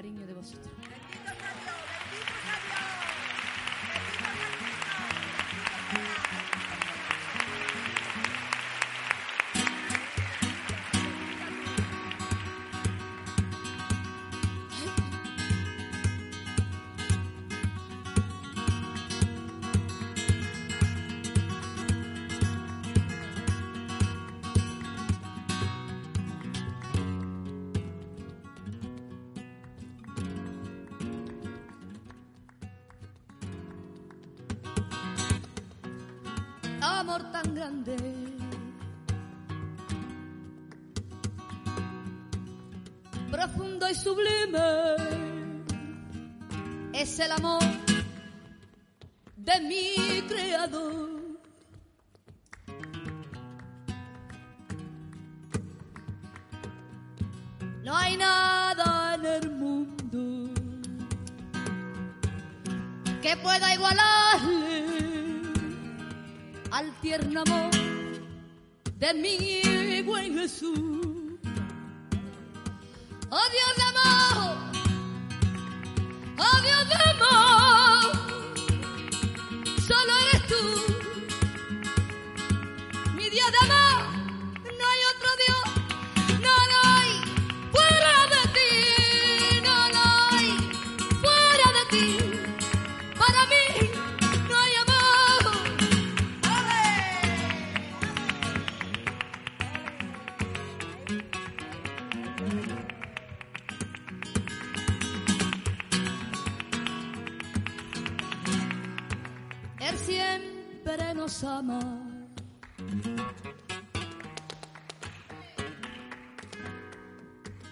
cariño 0.00 0.26
de 0.26 0.32
vosotros. 0.32 0.99
Y 43.90 43.94
sublime 43.94 44.96
es 46.92 47.18
el 47.18 47.32
amor 47.32 47.62
de 49.36 49.60
mi 49.62 50.22
creador. 50.28 51.10
No 57.82 57.96
hay 57.96 58.16
nada 58.16 59.14
en 59.14 59.26
el 59.26 59.50
mundo 59.50 60.52
que 63.22 63.36
pueda 63.38 63.74
igualarle 63.74 64.84
al 66.70 67.00
tierno 67.00 67.40
amor 67.40 67.70
de 68.98 69.14
mi 69.14 70.02
buen 70.02 70.34
Jesús. 70.34 70.99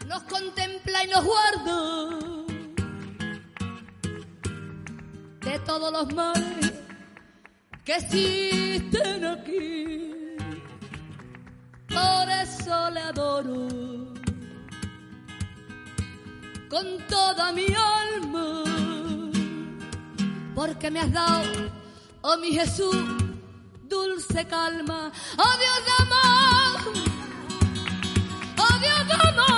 Nos 0.09 0.23
contempla 0.25 1.05
y 1.05 1.09
nos 1.09 1.25
guarda 1.25 1.79
de 5.41 5.59
todos 5.61 5.93
los 5.93 6.15
males 6.15 6.73
que 7.85 7.95
existen 7.95 9.25
aquí. 9.25 10.13
Por 11.89 12.31
eso 12.31 12.91
le 12.91 13.01
adoro 13.01 13.69
con 16.69 16.87
toda 17.09 17.53
mi 17.53 17.67
alma 17.75 18.65
porque 20.55 20.91
me 20.91 21.01
has 21.01 21.13
dado, 21.13 21.71
oh 22.23 22.37
mi 22.39 22.53
Jesús, 22.53 22.97
dulce 23.85 24.45
calma, 24.47 25.13
oh 25.37 25.55
Dios 25.63 25.81
de 25.87 25.93
amor, 26.03 26.79
oh 28.59 28.79
Dios 28.81 29.07
de 29.07 29.15
amor, 29.29 29.58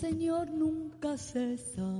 Señor 0.00 0.50
nunca 0.50 1.16
cesa. 1.18 1.92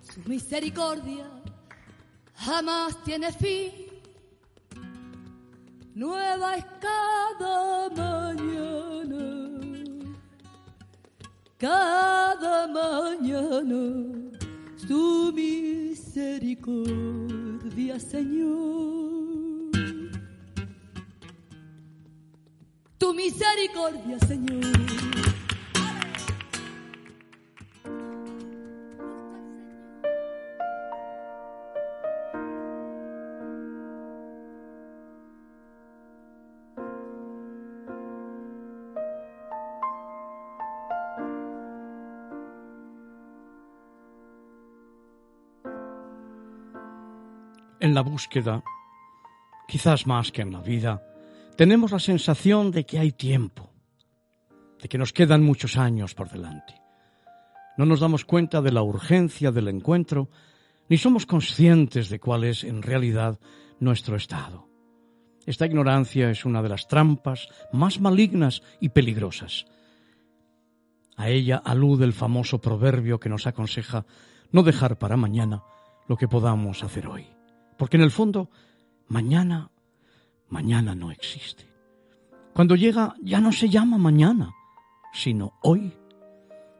Su 0.00 0.20
misericordia 0.26 1.28
jamás 2.34 3.04
tiene 3.04 3.30
fin. 3.32 3.70
Nueva 5.94 6.56
es 6.56 6.64
cada 6.80 7.90
mañana. 7.90 9.60
Cada 11.58 12.66
mañana 12.66 14.30
su 14.76 15.32
misericordia, 15.34 18.00
Señor. 18.00 19.07
Tu 23.08 23.14
misericordia, 23.14 24.18
Señor. 24.18 24.66
En 47.80 47.94
la 47.94 48.02
búsqueda, 48.02 48.62
quizás 49.66 50.06
más 50.06 50.30
que 50.30 50.42
en 50.42 50.52
la 50.52 50.60
vida, 50.60 51.07
tenemos 51.58 51.90
la 51.90 51.98
sensación 51.98 52.70
de 52.70 52.86
que 52.86 53.00
hay 53.00 53.10
tiempo, 53.10 53.72
de 54.80 54.88
que 54.88 54.96
nos 54.96 55.12
quedan 55.12 55.42
muchos 55.42 55.76
años 55.76 56.14
por 56.14 56.30
delante. 56.30 56.80
No 57.76 57.84
nos 57.84 57.98
damos 57.98 58.24
cuenta 58.24 58.62
de 58.62 58.70
la 58.70 58.82
urgencia 58.82 59.50
del 59.50 59.66
encuentro, 59.66 60.30
ni 60.88 60.98
somos 60.98 61.26
conscientes 61.26 62.10
de 62.10 62.20
cuál 62.20 62.44
es 62.44 62.62
en 62.62 62.80
realidad 62.80 63.40
nuestro 63.80 64.14
estado. 64.14 64.68
Esta 65.46 65.66
ignorancia 65.66 66.30
es 66.30 66.44
una 66.44 66.62
de 66.62 66.68
las 66.68 66.86
trampas 66.86 67.48
más 67.72 67.98
malignas 67.98 68.62
y 68.78 68.90
peligrosas. 68.90 69.66
A 71.16 71.28
ella 71.28 71.56
alude 71.56 72.04
el 72.04 72.12
famoso 72.12 72.60
proverbio 72.60 73.18
que 73.18 73.30
nos 73.30 73.48
aconseja 73.48 74.06
no 74.52 74.62
dejar 74.62 74.96
para 74.96 75.16
mañana 75.16 75.64
lo 76.06 76.16
que 76.16 76.28
podamos 76.28 76.84
hacer 76.84 77.08
hoy. 77.08 77.26
Porque 77.76 77.96
en 77.96 78.04
el 78.04 78.12
fondo, 78.12 78.48
mañana, 79.08 79.72
mañana 80.48 80.94
no 80.94 81.10
existe. 81.10 81.64
Cuando 82.54 82.74
llega 82.74 83.14
ya 83.22 83.40
no 83.40 83.52
se 83.52 83.68
llama 83.68 83.98
mañana, 83.98 84.50
sino 85.12 85.54
hoy. 85.62 85.92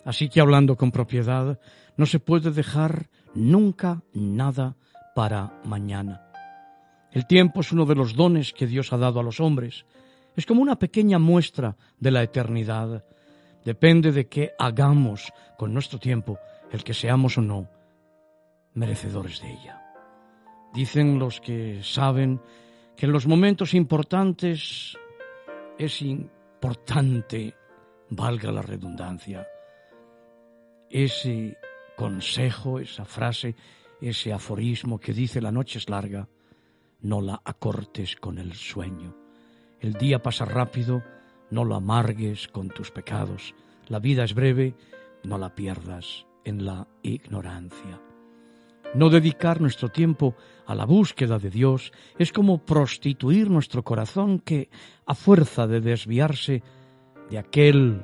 Así 0.05 0.29
que 0.29 0.41
hablando 0.41 0.77
con 0.77 0.91
propiedad, 0.91 1.61
no 1.97 2.07
se 2.07 2.21
puede 2.21 2.51
dejar 2.51 3.11
nunca 3.35 4.03
nada 4.13 4.77
para 5.15 5.61
mañana. 5.65 6.23
El 7.13 7.27
tiempo 7.27 7.61
es 7.61 7.73
uno 7.73 7.87
de 7.87 7.95
los 7.95 8.15
dones 8.15 8.53
que 8.53 8.67
Dios 8.67 8.93
ha 8.93 8.99
dado 8.99 9.21
a 9.21 9.23
los 9.23 9.41
hombres. 9.41 9.87
Es 10.37 10.47
como 10.47 10.63
una 10.63 10.79
pequeña 10.79 11.19
muestra 11.19 11.77
de 11.99 12.11
la 12.11 12.23
eternidad. 12.23 13.05
Depende 13.65 14.13
de 14.13 14.29
qué 14.29 14.53
hagamos 14.59 15.33
con 15.57 15.75
nuestro 15.75 15.99
tiempo, 15.99 16.39
el 16.71 16.85
que 16.85 16.95
seamos 16.95 17.39
o 17.39 17.43
no 17.43 17.69
merecedores 18.75 19.41
de 19.41 19.51
ella. 19.51 19.83
Dicen 20.73 21.19
los 21.19 21.41
que 21.41 21.81
saben 21.83 22.41
que 22.99 23.07
en 23.07 23.13
los 23.13 23.29
momentos 23.29 23.75
importantes 23.75 24.99
es 25.79 26.03
importante, 26.03 27.55
valga 28.11 28.51
la 28.51 28.61
redundancia, 28.61 29.47
ese 30.91 31.57
consejo, 31.97 32.81
esa 32.81 33.05
frase, 33.05 33.55
ese 34.01 34.33
aforismo 34.33 34.99
que 34.99 35.13
dice 35.13 35.41
la 35.41 35.53
noche 35.53 35.79
es 35.79 35.89
larga, 35.89 36.29
no 37.01 37.21
la 37.21 37.41
acortes 37.45 38.17
con 38.17 38.37
el 38.39 38.55
sueño. 38.55 39.15
El 39.79 39.93
día 39.93 40.21
pasa 40.21 40.45
rápido, 40.45 41.05
no 41.53 41.65
lo 41.65 41.77
amargues 41.77 42.49
con 42.49 42.69
tus 42.69 42.91
pecados. 42.91 43.55
La 43.87 44.01
vida 44.01 44.25
es 44.25 44.35
breve, 44.35 44.75
no 45.23 45.39
la 45.39 45.55
pierdas 45.55 46.27
en 46.45 46.65
la 46.65 46.89
ignorancia. 47.05 48.08
No 48.95 49.11
dedicar 49.11 49.61
nuestro 49.61 49.91
tiempo 49.91 50.35
a 50.67 50.75
la 50.75 50.87
búsqueda 50.87 51.39
de 51.39 51.51
Dios 51.51 51.93
es 52.19 52.33
como 52.33 52.65
prostituir 52.65 53.51
nuestro 53.51 53.85
corazón 53.85 54.39
que, 54.39 54.71
a 55.05 55.15
fuerza 55.15 55.67
de 55.67 55.81
desviarse 55.81 56.63
de 57.29 57.39
aquel 57.39 58.03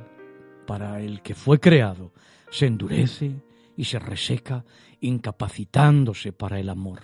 para 0.67 1.01
el 1.01 1.23
que 1.23 1.35
fue 1.35 1.59
creado, 1.59 2.13
se 2.51 2.67
endurece 2.67 3.43
y 3.77 3.85
se 3.85 3.99
reseca, 3.99 4.65
incapacitándose 5.01 6.33
para 6.33 6.61
el 6.61 6.69
amor. 6.69 7.01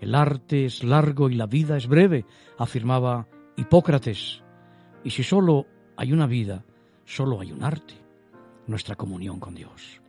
El 0.00 0.16
arte 0.16 0.64
es 0.64 0.82
largo 0.82 1.30
y 1.30 1.34
la 1.34 1.46
vida 1.46 1.76
es 1.76 1.86
breve, 1.86 2.26
afirmaba 2.58 3.28
Hipócrates. 3.56 4.42
Y 5.04 5.10
si 5.10 5.22
solo 5.22 5.66
hay 5.96 6.12
una 6.12 6.26
vida, 6.26 6.64
solo 7.04 7.40
hay 7.40 7.52
un 7.52 7.62
arte, 7.62 7.94
nuestra 8.66 8.96
comunión 8.96 9.38
con 9.38 9.54
Dios. 9.54 10.00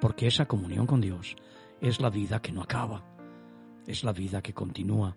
Porque 0.00 0.26
esa 0.26 0.46
comunión 0.46 0.86
con 0.86 1.00
Dios 1.00 1.36
es 1.88 2.00
la 2.00 2.10
vida 2.10 2.42
que 2.42 2.50
no 2.50 2.62
acaba, 2.62 3.04
es 3.86 4.02
la 4.02 4.12
vida 4.12 4.42
que 4.42 4.52
continúa, 4.52 5.16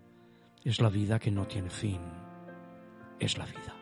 es 0.63 0.79
la 0.79 0.89
vida 0.89 1.17
que 1.17 1.31
no 1.31 1.47
tiene 1.47 1.69
fin, 1.69 1.99
es 3.19 3.37
la 3.39 3.45
vida. 3.45 3.75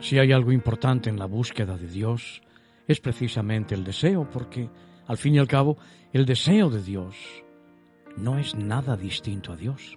Si 0.00 0.18
hay 0.18 0.32
algo 0.32 0.52
importante 0.52 1.08
en 1.08 1.18
la 1.18 1.26
búsqueda 1.26 1.78
de 1.78 1.86
Dios, 1.86 2.42
es 2.86 3.00
precisamente 3.00 3.74
el 3.74 3.84
deseo, 3.84 4.28
porque 4.28 4.68
al 5.06 5.16
fin 5.16 5.36
y 5.36 5.38
al 5.38 5.48
cabo 5.48 5.78
el 6.12 6.26
deseo 6.26 6.68
de 6.68 6.82
Dios 6.82 7.16
no 8.18 8.38
es 8.38 8.54
nada 8.54 8.94
distinto 8.94 9.52
a 9.52 9.56
Dios. 9.56 9.96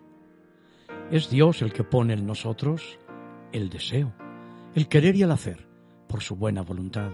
Es 1.11 1.29
Dios 1.29 1.61
el 1.61 1.71
que 1.71 1.83
pone 1.83 2.13
en 2.13 2.25
nosotros 2.25 2.97
el 3.51 3.69
deseo, 3.69 4.11
el 4.73 4.87
querer 4.87 5.15
y 5.15 5.21
el 5.21 5.29
hacer, 5.29 5.67
por 6.07 6.23
su 6.23 6.35
buena 6.35 6.63
voluntad. 6.63 7.11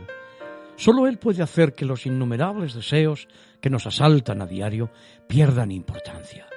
Solo 0.77 1.07
Él 1.07 1.19
puede 1.19 1.43
hacer 1.43 1.73
que 1.73 1.83
los 1.83 2.05
innumerables 2.05 2.73
deseos 2.73 3.27
que 3.59 3.69
nos 3.69 3.85
asaltan 3.87 4.41
a 4.41 4.47
diario 4.47 4.91
pierdan 5.27 5.71
importancia. 5.71 6.47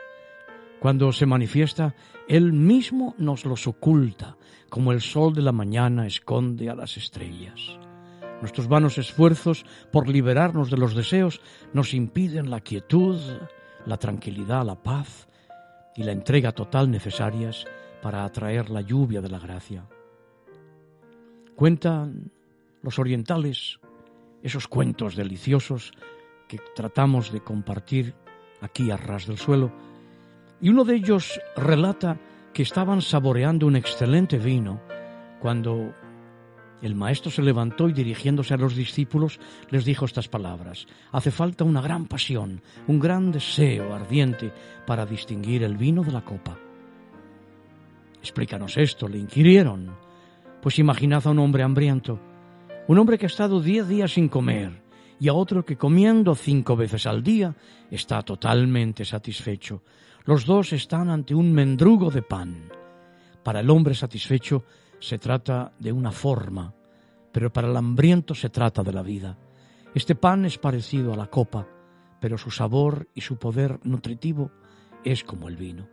Cuando 0.78 1.10
se 1.10 1.26
manifiesta, 1.26 1.96
Él 2.28 2.52
mismo 2.52 3.16
nos 3.18 3.44
los 3.44 3.66
oculta, 3.66 4.36
como 4.70 4.92
el 4.92 5.00
sol 5.00 5.34
de 5.34 5.42
la 5.42 5.52
mañana 5.52 6.06
esconde 6.06 6.70
a 6.70 6.76
las 6.76 6.96
estrellas. 6.96 7.80
Nuestros 8.42 8.68
vanos 8.68 8.96
esfuerzos 8.96 9.66
por 9.90 10.08
liberarnos 10.08 10.70
de 10.70 10.76
los 10.76 10.94
deseos 10.94 11.40
nos 11.72 11.94
impiden 11.94 12.48
la 12.48 12.60
quietud, 12.60 13.18
la 13.86 13.96
tranquilidad, 13.96 14.64
la 14.64 14.80
paz 14.80 15.26
y 15.96 16.02
la 16.02 16.12
entrega 16.12 16.52
total 16.52 16.90
necesarias 16.90 17.64
para 18.02 18.24
atraer 18.24 18.70
la 18.70 18.80
lluvia 18.80 19.20
de 19.20 19.28
la 19.28 19.38
gracia. 19.38 19.86
Cuentan 21.54 22.30
los 22.82 22.98
orientales 22.98 23.78
esos 24.42 24.68
cuentos 24.68 25.16
deliciosos 25.16 25.92
que 26.48 26.58
tratamos 26.74 27.32
de 27.32 27.40
compartir 27.40 28.14
aquí 28.60 28.90
a 28.90 28.96
ras 28.96 29.26
del 29.26 29.38
suelo, 29.38 29.72
y 30.60 30.68
uno 30.68 30.84
de 30.84 30.96
ellos 30.96 31.40
relata 31.56 32.18
que 32.52 32.62
estaban 32.62 33.02
saboreando 33.02 33.66
un 33.66 33.76
excelente 33.76 34.38
vino 34.38 34.80
cuando 35.40 35.94
el 36.86 36.94
maestro 36.94 37.30
se 37.30 37.42
levantó 37.42 37.88
y 37.88 37.92
dirigiéndose 37.92 38.54
a 38.54 38.58
los 38.58 38.74
discípulos 38.74 39.40
les 39.70 39.84
dijo 39.84 40.04
estas 40.04 40.28
palabras. 40.28 40.86
Hace 41.12 41.30
falta 41.30 41.64
una 41.64 41.80
gran 41.80 42.06
pasión, 42.06 42.60
un 42.86 43.00
gran 43.00 43.32
deseo 43.32 43.94
ardiente 43.94 44.52
para 44.86 45.06
distinguir 45.06 45.62
el 45.62 45.76
vino 45.76 46.02
de 46.02 46.12
la 46.12 46.24
copa. 46.24 46.58
Explícanos 48.20 48.76
esto, 48.76 49.08
le 49.08 49.18
inquirieron. 49.18 49.96
Pues 50.62 50.78
imaginad 50.78 51.26
a 51.26 51.30
un 51.30 51.38
hombre 51.38 51.62
hambriento, 51.62 52.18
un 52.86 52.98
hombre 52.98 53.18
que 53.18 53.26
ha 53.26 53.28
estado 53.28 53.60
diez 53.60 53.88
días 53.88 54.12
sin 54.12 54.28
comer 54.28 54.82
y 55.18 55.28
a 55.28 55.34
otro 55.34 55.64
que 55.64 55.76
comiendo 55.76 56.34
cinco 56.34 56.76
veces 56.76 57.06
al 57.06 57.22
día 57.22 57.54
está 57.90 58.22
totalmente 58.22 59.04
satisfecho. 59.04 59.82
Los 60.24 60.44
dos 60.44 60.72
están 60.72 61.10
ante 61.10 61.34
un 61.34 61.52
mendrugo 61.52 62.10
de 62.10 62.22
pan. 62.22 62.70
Para 63.42 63.60
el 63.60 63.70
hombre 63.70 63.94
satisfecho 63.94 64.64
se 65.04 65.18
trata 65.18 65.72
de 65.78 65.92
una 65.92 66.12
forma, 66.12 66.72
pero 67.30 67.52
para 67.52 67.68
el 67.68 67.76
hambriento 67.76 68.34
se 68.34 68.48
trata 68.48 68.82
de 68.82 68.92
la 68.92 69.02
vida. 69.02 69.36
Este 69.94 70.14
pan 70.14 70.46
es 70.46 70.56
parecido 70.56 71.12
a 71.12 71.16
la 71.16 71.26
copa, 71.26 71.68
pero 72.20 72.38
su 72.38 72.50
sabor 72.50 73.06
y 73.14 73.20
su 73.20 73.36
poder 73.36 73.80
nutritivo 73.84 74.50
es 75.04 75.22
como 75.22 75.48
el 75.48 75.56
vino. 75.56 75.86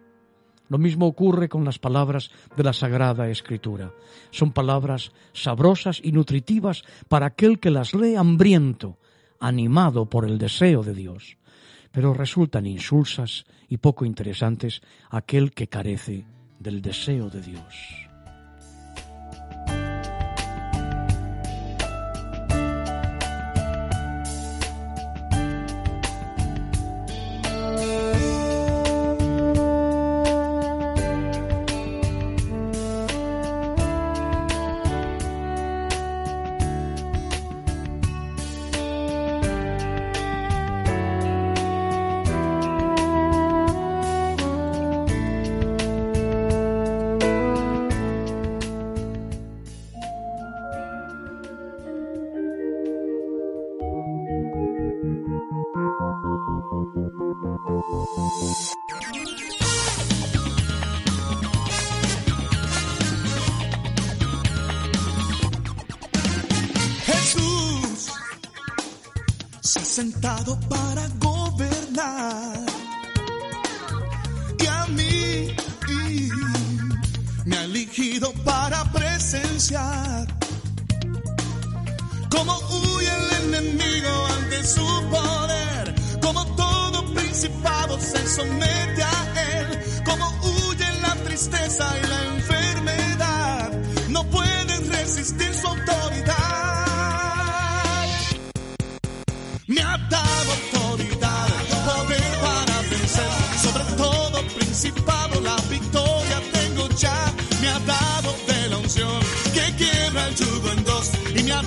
Lo 0.69 0.77
mismo 0.77 1.07
ocurre 1.07 1.49
con 1.49 1.65
las 1.65 1.77
palabras 1.77 2.31
de 2.55 2.63
la 2.63 2.71
Sagrada 2.71 3.27
Escritura. 3.27 3.91
Son 4.29 4.53
palabras 4.53 5.11
sabrosas 5.33 5.99
y 6.01 6.13
nutritivas 6.13 6.83
para 7.09 7.25
aquel 7.25 7.59
que 7.59 7.69
las 7.69 7.93
lee 7.93 8.15
hambriento, 8.15 8.97
animado 9.41 10.05
por 10.05 10.23
el 10.23 10.37
deseo 10.37 10.83
de 10.83 10.93
Dios, 10.93 11.37
pero 11.91 12.13
resultan 12.13 12.65
insulsas 12.65 13.43
y 13.67 13.75
poco 13.75 14.05
interesantes 14.05 14.81
aquel 15.09 15.51
que 15.51 15.67
carece 15.67 16.25
del 16.59 16.81
deseo 16.81 17.29
de 17.29 17.41
Dios. 17.41 18.10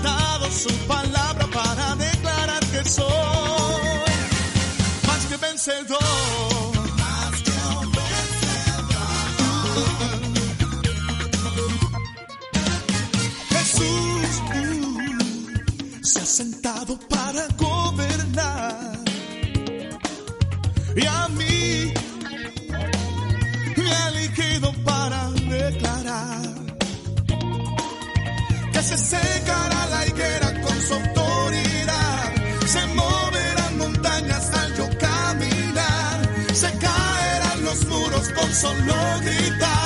Dado 0.03 0.51
su 0.51 0.71
palabra 0.87 1.47
para 1.53 1.95
declarar 1.97 2.65
que 2.67 2.85
soy 2.89 3.07
más 5.07 5.27
que 5.27 5.37
vencedor. 5.37 6.44
Solo 38.53 39.21
gritar. 39.23 39.84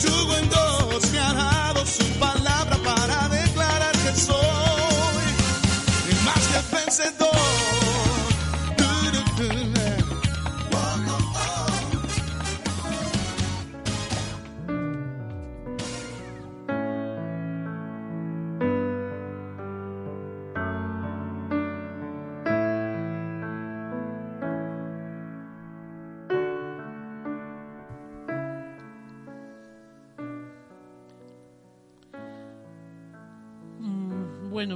to 0.00 0.29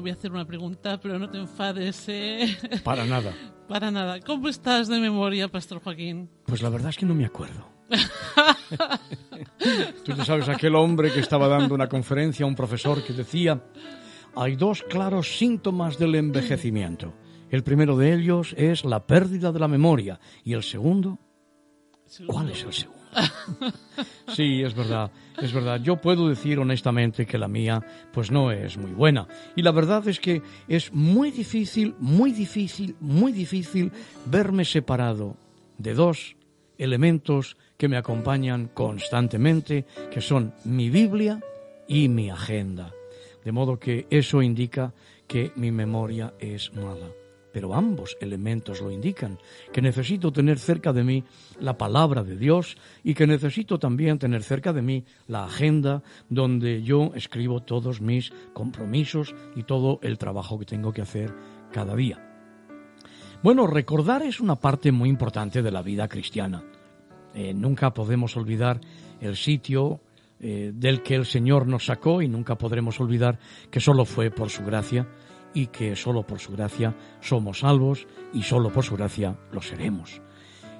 voy 0.05 0.11
a 0.11 0.14
hacer 0.14 0.33
una 0.33 0.45
pregunta, 0.45 1.01
pero 1.01 1.19
no 1.19 1.31
te 1.31 1.38
enfades, 1.38 2.05
¿eh? 2.09 2.59
Para 2.85 3.07
nada. 3.07 3.33
Para 3.67 3.90
nada. 3.90 4.21
¿Cómo 4.21 4.51
estás 4.51 4.87
de 4.87 5.01
memoria, 5.01 5.49
Pastor 5.49 5.83
Joaquín? 5.83 6.29
Pues 6.45 6.61
la 6.61 6.69
verdad 6.69 6.90
es 6.90 6.99
que 6.99 7.07
no 7.07 7.14
me 7.14 7.25
acuerdo. 7.25 7.67
Tú 10.05 10.12
ya 10.12 10.27
sabes, 10.27 10.51
aquel 10.51 10.75
hombre 10.75 11.11
que 11.11 11.21
estaba 11.21 11.49
dando 11.49 11.75
una 11.75 11.88
conferencia, 11.88 12.45
un 12.45 12.55
profesor 12.55 13.03
que 13.03 13.14
decía, 13.14 13.64
hay 14.37 14.57
dos 14.57 14.83
claros 14.83 15.38
síntomas 15.38 15.99
del 15.99 16.17
envejecimiento. 16.17 17.14
El 17.49 17.62
primero 17.62 17.97
de 17.97 18.12
ellos 18.12 18.55
es 18.59 18.85
la 18.85 19.07
pérdida 19.07 19.53
de 19.53 19.59
la 19.59 19.69
memoria 19.69 20.21
y 20.45 20.53
el 20.53 20.64
segundo, 20.64 21.19
¿cuál 22.27 22.51
es 22.51 22.62
el 22.62 22.75
segundo? 22.75 23.01
Sí, 24.35 24.62
es 24.62 24.75
verdad, 24.75 25.11
es 25.40 25.53
verdad. 25.53 25.81
Yo 25.81 25.97
puedo 25.97 26.29
decir 26.29 26.59
honestamente 26.59 27.27
que 27.27 27.38
la 27.38 27.49
mía 27.49 27.83
pues 28.12 28.31
no 28.31 28.51
es 28.51 28.77
muy 28.77 28.92
buena. 28.92 29.27
Y 29.57 29.62
la 29.62 29.73
verdad 29.73 30.07
es 30.09 30.20
que 30.20 30.42
es 30.68 30.92
muy 30.92 31.31
difícil, 31.31 31.94
muy 31.99 32.33
difícil, 32.33 32.96
muy 33.00 33.33
difícil 33.33 33.92
verme 34.27 34.65
separado 34.65 35.37
de 35.79 35.94
dos 35.94 36.37
elementos 36.79 37.56
que 37.77 37.88
me 37.88 37.96
acompañan 37.96 38.69
constantemente, 38.73 39.85
que 40.11 40.21
son 40.21 40.54
mi 40.65 40.90
Biblia 40.90 41.40
y 41.88 42.08
mi 42.08 42.31
agenda. 42.31 42.92
De 43.44 43.52
modo 43.52 43.79
que 43.79 44.06
eso 44.11 44.42
indica 44.42 44.92
que 45.27 45.52
mi 45.56 45.71
memoria 45.71 46.33
es 46.38 46.73
mala. 46.75 47.23
Pero 47.55 47.73
ambos 47.73 48.17
elementos 48.21 48.81
lo 48.81 48.90
indican, 48.90 49.38
que 49.73 49.81
necesito 49.81 50.33
tener 50.33 50.59
cerca 50.59 50.92
de 50.92 51.05
mí 51.05 51.23
la 51.61 51.79
palabra 51.79 52.25
de 52.25 52.37
Dios 52.37 52.77
y 53.05 53.15
que 53.15 53.29
necesito 53.29 53.79
también 53.79 54.19
tener 54.19 54.42
cerca 54.42 54.73
de 54.73 54.83
mí 54.83 55.05
la 55.29 55.44
agenda 55.44 56.02
donde 56.29 56.83
yo 56.83 57.13
escribo 57.15 57.63
todos 57.63 58.00
mis 58.00 58.33
compromisos 58.52 59.37
y 59.55 59.63
todo 59.63 60.00
el 60.02 60.19
trabajo 60.19 60.59
que 60.59 60.65
tengo 60.65 60.92
que 60.92 61.02
hacer 61.02 61.33
cada 61.71 61.94
día. 61.94 62.19
Bueno, 63.40 63.69
recordar 63.69 64.23
es 64.23 64.40
una 64.40 64.57
parte 64.57 64.90
muy 64.90 65.09
importante 65.09 65.63
de 65.63 65.71
la 65.71 65.83
vida 65.83 66.09
cristiana. 66.09 66.65
Eh, 67.35 67.55
nunca 67.55 67.94
podemos 67.94 68.37
olvidar 68.37 68.81
el 69.21 69.37
sitio 69.37 70.00
eh, 70.40 70.73
del 70.75 71.05
que 71.05 71.15
el 71.15 71.25
Señor 71.25 71.69
nos 71.69 71.87
sacó 71.87 72.21
y 72.21 72.27
nunca 72.27 72.57
podremos 72.59 72.98
olvidar 72.98 73.38
que 73.71 73.79
solo 73.79 74.05
fue 74.05 74.33
por 74.33 74.50
su 74.50 74.65
gracia 74.65 75.07
y 75.55 75.69
que 75.69 75.96
solo 75.96 76.27
por 76.27 76.40
su 76.40 76.52
gracia 76.52 76.94
somos 77.21 77.61
salvos 77.61 78.07
y 78.33 78.42
solo 78.42 78.71
por 78.71 78.85
su 78.85 78.96
gracia 78.96 79.37
lo 79.52 79.63
seremos. 79.63 80.21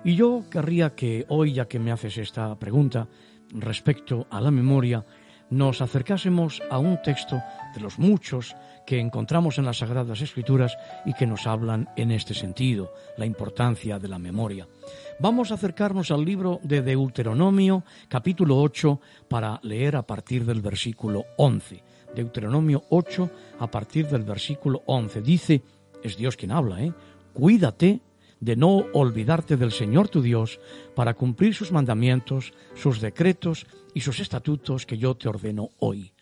Y 0.05 0.17
yo 0.17 0.45
querría 0.51 0.95
que 0.95 1.25
hoy, 1.29 1.55
ya 1.55 1.67
que 1.67 1.79
me 1.79 1.93
haces 1.93 2.19
esta 2.19 2.59
pregunta 2.59 3.09
respecto 3.51 4.27
a 4.31 4.41
la 4.41 4.51
memoria, 4.51 5.05
nos 5.51 5.81
acercásemos 5.81 6.63
a 6.71 6.79
un 6.79 7.01
texto 7.03 7.41
de 7.75 7.81
los 7.81 7.99
muchos 7.99 8.55
que 8.87 8.99
encontramos 8.99 9.59
en 9.59 9.65
las 9.65 9.79
Sagradas 9.79 10.21
Escrituras 10.21 10.77
y 11.07 11.15
que 11.15 11.27
nos 11.27 11.47
hablan 11.47 11.89
en 11.97 12.11
este 12.11 12.35
sentido, 12.35 12.93
la 13.17 13.25
importancia 13.25 13.99
de 13.99 14.09
la 14.09 14.19
memoria. 14.19 14.69
Vamos 15.21 15.51
a 15.51 15.55
acercarnos 15.55 16.11
al 16.11 16.25
libro 16.25 16.61
de 16.63 16.83
Deuteronomio, 16.83 17.85
capítulo 18.09 18.59
8, 18.59 19.01
para 19.29 19.61
leer 19.63 19.97
a 19.97 20.07
partir 20.07 20.45
del 20.45 20.61
versículo 20.61 21.25
11. 21.39 21.83
Deuteronomio 22.15 22.85
8, 22.91 23.31
a 23.59 23.71
partir 23.71 24.09
del 24.09 24.23
versículo 24.23 24.83
11. 24.87 25.23
Dice, 25.23 25.63
es 26.03 26.17
Dios 26.17 26.37
quien 26.37 26.53
habla, 26.53 26.83
¿eh? 26.83 26.93
Cuídate 27.33 28.01
de 28.41 28.57
no 28.57 28.87
olvidarte 28.93 29.57
del 29.57 29.73
Señor 29.73 30.09
tu 30.09 30.21
Dios 30.21 30.61
para 30.95 31.15
cumplir 31.15 31.55
sus 31.55 31.73
mandamientos, 31.73 32.53
sus 32.75 33.01
decretos 33.01 33.67
y 33.95 34.01
sus 34.01 34.21
estatutos 34.21 34.87
que 34.87 34.99
yo 34.99 35.15
te 35.15 35.29
ordeno 35.29 35.71
hoy. 35.79 36.13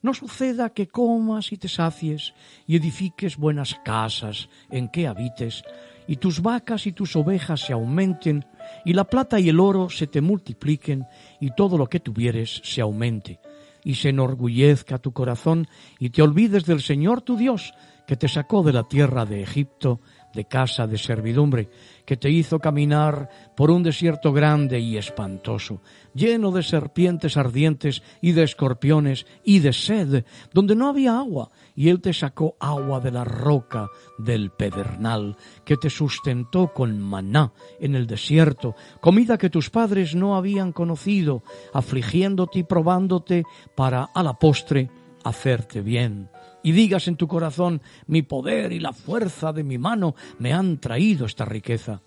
No 0.00 0.14
suceda 0.14 0.70
que 0.70 0.86
comas 0.86 1.50
y 1.50 1.56
te 1.56 1.68
sacies 1.68 2.34
y 2.66 2.76
edifiques 2.76 3.36
buenas 3.36 3.74
casas 3.84 4.48
en 4.70 4.88
que 4.88 5.06
habites, 5.06 5.64
y 6.06 6.16
tus 6.16 6.42
vacas 6.42 6.86
y 6.86 6.92
tus 6.92 7.16
ovejas 7.16 7.62
se 7.62 7.72
aumenten, 7.72 8.44
y 8.84 8.92
la 8.92 9.04
plata 9.04 9.40
y 9.40 9.48
el 9.48 9.58
oro 9.58 9.88
se 9.88 10.06
te 10.06 10.20
multipliquen, 10.20 11.06
y 11.40 11.54
todo 11.54 11.78
lo 11.78 11.86
que 11.86 12.00
tuvieres 12.00 12.60
se 12.62 12.82
aumente, 12.82 13.40
y 13.84 13.94
se 13.94 14.08
enorgullezca 14.08 14.98
tu 14.98 15.12
corazón, 15.12 15.68
y 15.98 16.10
te 16.10 16.22
olvides 16.22 16.64
del 16.64 16.80
Señor 16.80 17.20
tu 17.20 17.36
Dios, 17.36 17.74
que 18.06 18.16
te 18.16 18.28
sacó 18.28 18.62
de 18.62 18.72
la 18.72 18.84
tierra 18.84 19.24
de 19.24 19.42
Egipto, 19.42 20.00
de 20.34 20.46
casa 20.46 20.86
de 20.86 20.98
servidumbre, 20.98 21.70
que 22.04 22.16
te 22.16 22.30
hizo 22.30 22.58
caminar 22.58 23.28
por 23.56 23.70
un 23.70 23.82
desierto 23.82 24.32
grande 24.32 24.80
y 24.80 24.96
espantoso, 24.96 25.80
lleno 26.14 26.50
de 26.50 26.62
serpientes 26.62 27.36
ardientes 27.36 28.02
y 28.20 28.32
de 28.32 28.44
escorpiones 28.44 29.26
y 29.44 29.58
de 29.58 29.72
sed, 29.72 30.24
donde 30.52 30.74
no 30.74 30.88
había 30.88 31.18
agua, 31.18 31.50
y 31.74 31.88
él 31.88 32.00
te 32.00 32.12
sacó 32.12 32.56
agua 32.60 33.00
de 33.00 33.10
la 33.10 33.24
roca 33.24 33.88
del 34.18 34.50
pedernal, 34.50 35.36
que 35.64 35.76
te 35.76 35.90
sustentó 35.90 36.72
con 36.72 37.00
maná 37.00 37.52
en 37.80 37.94
el 37.94 38.06
desierto, 38.06 38.74
comida 39.00 39.38
que 39.38 39.50
tus 39.50 39.70
padres 39.70 40.14
no 40.14 40.36
habían 40.36 40.72
conocido, 40.72 41.42
afligiéndote 41.72 42.60
y 42.60 42.62
probándote 42.62 43.44
para 43.74 44.04
a 44.04 44.22
la 44.22 44.34
postre 44.34 44.90
hacerte 45.24 45.80
bien 45.80 46.28
y 46.64 46.72
digas 46.72 47.06
en 47.08 47.16
tu 47.16 47.28
corazón, 47.28 47.82
mi 48.06 48.22
poder 48.22 48.72
y 48.72 48.80
la 48.80 48.94
fuerza 48.94 49.52
de 49.52 49.62
mi 49.62 49.76
mano 49.76 50.16
me 50.38 50.52
han 50.52 50.78
traído 50.78 51.26
esta 51.26 51.44
riqueza. 51.44 52.00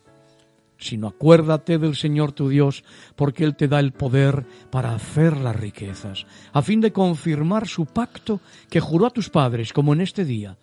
Sino 0.78 1.08
acuérdate 1.08 1.78
del 1.78 1.96
Señor 1.96 2.32
tu 2.32 2.50
Dios, 2.50 2.84
porque 3.16 3.44
Él 3.44 3.56
te 3.56 3.68
da 3.68 3.80
el 3.80 3.94
poder 3.94 4.46
para 4.70 4.94
hacer 4.94 5.38
las 5.38 5.56
riquezas, 5.56 6.26
a 6.54 6.62
fin 6.62 6.82
de 6.82 6.92
confirmar 6.92 7.68
su 7.68 7.86
pacto 7.86 8.42
que 8.70 8.80
juró 8.80 9.08
a 9.08 9.12
tus 9.12 9.30
padres, 9.30 9.74
como 9.74 9.94
en 9.94 10.02
este 10.02 10.24
día. 10.24 10.58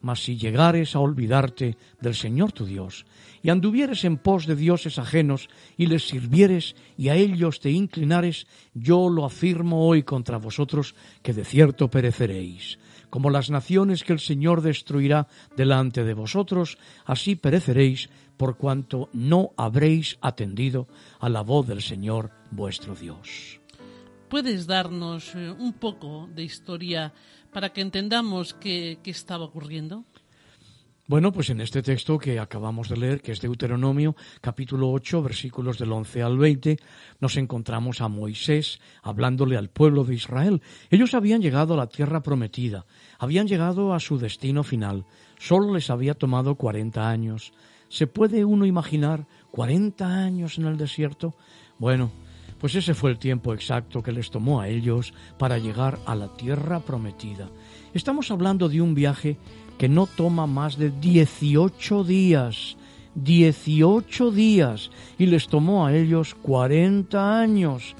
Mas 0.00 0.22
si 0.22 0.36
llegares 0.36 0.94
a 0.94 1.00
olvidarte 1.00 1.76
del 2.00 2.14
Señor 2.14 2.52
tu 2.52 2.64
Dios, 2.64 3.06
y 3.42 3.50
anduvieres 3.50 4.04
en 4.04 4.18
pos 4.18 4.46
de 4.46 4.54
dioses 4.54 4.98
ajenos, 4.98 5.48
y 5.76 5.86
les 5.86 6.06
sirvieres, 6.06 6.76
y 6.96 7.08
a 7.08 7.16
ellos 7.16 7.60
te 7.60 7.70
inclinares, 7.70 8.46
yo 8.74 9.08
lo 9.08 9.24
afirmo 9.24 9.86
hoy 9.88 10.04
contra 10.04 10.38
vosotros, 10.38 10.94
que 11.22 11.32
de 11.32 11.44
cierto 11.44 11.88
pereceréis 11.88 12.78
como 13.10 13.30
las 13.30 13.50
naciones 13.50 14.04
que 14.04 14.12
el 14.12 14.20
Señor 14.20 14.62
destruirá 14.62 15.28
delante 15.56 16.04
de 16.04 16.14
vosotros, 16.14 16.78
así 17.04 17.36
pereceréis 17.36 18.10
por 18.36 18.56
cuanto 18.56 19.08
no 19.12 19.50
habréis 19.56 20.18
atendido 20.20 20.88
a 21.20 21.28
la 21.28 21.42
voz 21.42 21.66
del 21.66 21.82
Señor 21.82 22.30
vuestro 22.50 22.94
Dios. 22.94 23.60
¿Puedes 24.28 24.66
darnos 24.66 25.34
eh, 25.34 25.50
un 25.50 25.72
poco 25.72 26.28
de 26.34 26.42
historia 26.42 27.12
para 27.52 27.72
que 27.72 27.80
entendamos 27.80 28.54
qué, 28.54 28.98
qué 29.02 29.10
estaba 29.10 29.44
ocurriendo? 29.44 30.04
Bueno, 31.08 31.30
pues 31.30 31.50
en 31.50 31.60
este 31.60 31.82
texto 31.82 32.18
que 32.18 32.40
acabamos 32.40 32.88
de 32.88 32.96
leer, 32.96 33.22
que 33.22 33.30
es 33.30 33.40
Deuteronomio, 33.40 34.16
capítulo 34.40 34.90
8, 34.90 35.22
versículos 35.22 35.78
del 35.78 35.92
11 35.92 36.20
al 36.24 36.36
20, 36.36 36.78
nos 37.20 37.36
encontramos 37.36 38.00
a 38.00 38.08
Moisés 38.08 38.80
hablándole 39.04 39.56
al 39.56 39.70
pueblo 39.70 40.02
de 40.02 40.16
Israel. 40.16 40.62
Ellos 40.90 41.14
habían 41.14 41.42
llegado 41.42 41.74
a 41.74 41.76
la 41.76 41.86
tierra 41.86 42.24
prometida, 42.24 42.86
habían 43.20 43.46
llegado 43.46 43.94
a 43.94 44.00
su 44.00 44.18
destino 44.18 44.64
final. 44.64 45.04
Solo 45.38 45.72
les 45.72 45.90
había 45.90 46.14
tomado 46.14 46.56
40 46.56 47.08
años. 47.08 47.52
¿Se 47.88 48.06
puede 48.06 48.44
uno 48.44 48.66
imaginar 48.66 49.26
40 49.50 50.06
años 50.06 50.58
en 50.58 50.66
el 50.66 50.76
desierto? 50.76 51.34
Bueno, 51.78 52.10
pues 52.58 52.74
ese 52.74 52.94
fue 52.94 53.10
el 53.10 53.18
tiempo 53.18 53.54
exacto 53.54 54.02
que 54.02 54.12
les 54.12 54.30
tomó 54.30 54.60
a 54.60 54.68
ellos 54.68 55.12
para 55.38 55.58
llegar 55.58 55.98
a 56.06 56.14
la 56.14 56.28
tierra 56.36 56.80
prometida. 56.80 57.48
Estamos 57.94 58.30
hablando 58.30 58.68
de 58.68 58.80
un 58.80 58.94
viaje 58.94 59.38
que 59.78 59.88
no 59.88 60.06
toma 60.06 60.46
más 60.46 60.76
de 60.78 60.90
18 60.90 62.04
días. 62.04 62.76
18 63.14 64.30
días 64.30 64.90
y 65.18 65.24
les 65.24 65.48
tomó 65.48 65.86
a 65.86 65.96
ellos 65.96 66.34
40 66.34 67.40
años. 67.40 67.96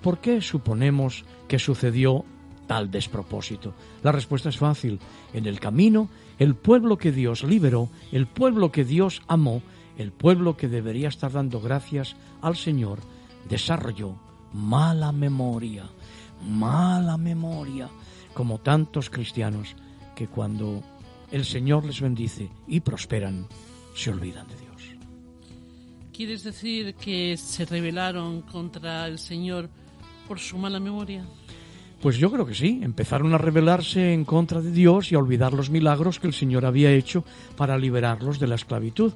¿por 0.00 0.18
qué 0.18 0.40
suponemos 0.40 1.24
que 1.48 1.58
sucedió 1.58 2.24
tal 2.66 2.90
despropósito? 2.90 3.74
La 4.02 4.12
respuesta 4.12 4.48
es 4.48 4.58
fácil. 4.58 4.98
En 5.32 5.46
el 5.46 5.60
camino, 5.60 6.08
el 6.40 6.56
pueblo 6.56 6.96
que 6.96 7.12
Dios 7.12 7.44
liberó, 7.44 7.90
el 8.10 8.26
pueblo 8.26 8.72
que 8.72 8.84
Dios 8.84 9.22
amó, 9.28 9.62
el 9.98 10.10
pueblo 10.10 10.56
que 10.56 10.68
debería 10.68 11.08
estar 11.08 11.30
dando 11.30 11.60
gracias 11.60 12.16
al 12.40 12.56
Señor, 12.56 12.98
desarrolló 13.48 14.16
mala 14.54 15.12
memoria, 15.12 15.84
mala 16.42 17.18
memoria, 17.18 17.90
como 18.32 18.58
tantos 18.58 19.10
cristianos 19.10 19.76
que 20.16 20.28
cuando 20.28 20.82
el 21.30 21.44
Señor 21.44 21.84
les 21.84 22.00
bendice 22.00 22.50
y 22.66 22.80
prosperan, 22.80 23.46
se 23.94 24.10
olvidan 24.10 24.48
de 24.48 24.56
Dios. 24.56 24.96
¿Quieres 26.10 26.42
decir 26.42 26.94
que 26.94 27.36
se 27.36 27.66
rebelaron 27.66 28.40
contra 28.42 29.06
el 29.06 29.18
Señor 29.18 29.68
por 30.26 30.38
su 30.38 30.56
mala 30.56 30.80
memoria? 30.80 31.26
Pues 32.00 32.16
yo 32.16 32.32
creo 32.32 32.46
que 32.46 32.54
sí, 32.54 32.80
empezaron 32.82 33.34
a 33.34 33.38
rebelarse 33.38 34.14
en 34.14 34.24
contra 34.24 34.62
de 34.62 34.70
Dios 34.70 35.12
y 35.12 35.14
a 35.16 35.18
olvidar 35.18 35.52
los 35.52 35.68
milagros 35.68 36.18
que 36.18 36.26
el 36.26 36.32
Señor 36.32 36.64
había 36.64 36.90
hecho 36.92 37.24
para 37.56 37.76
liberarlos 37.76 38.38
de 38.38 38.46
la 38.46 38.54
esclavitud. 38.54 39.12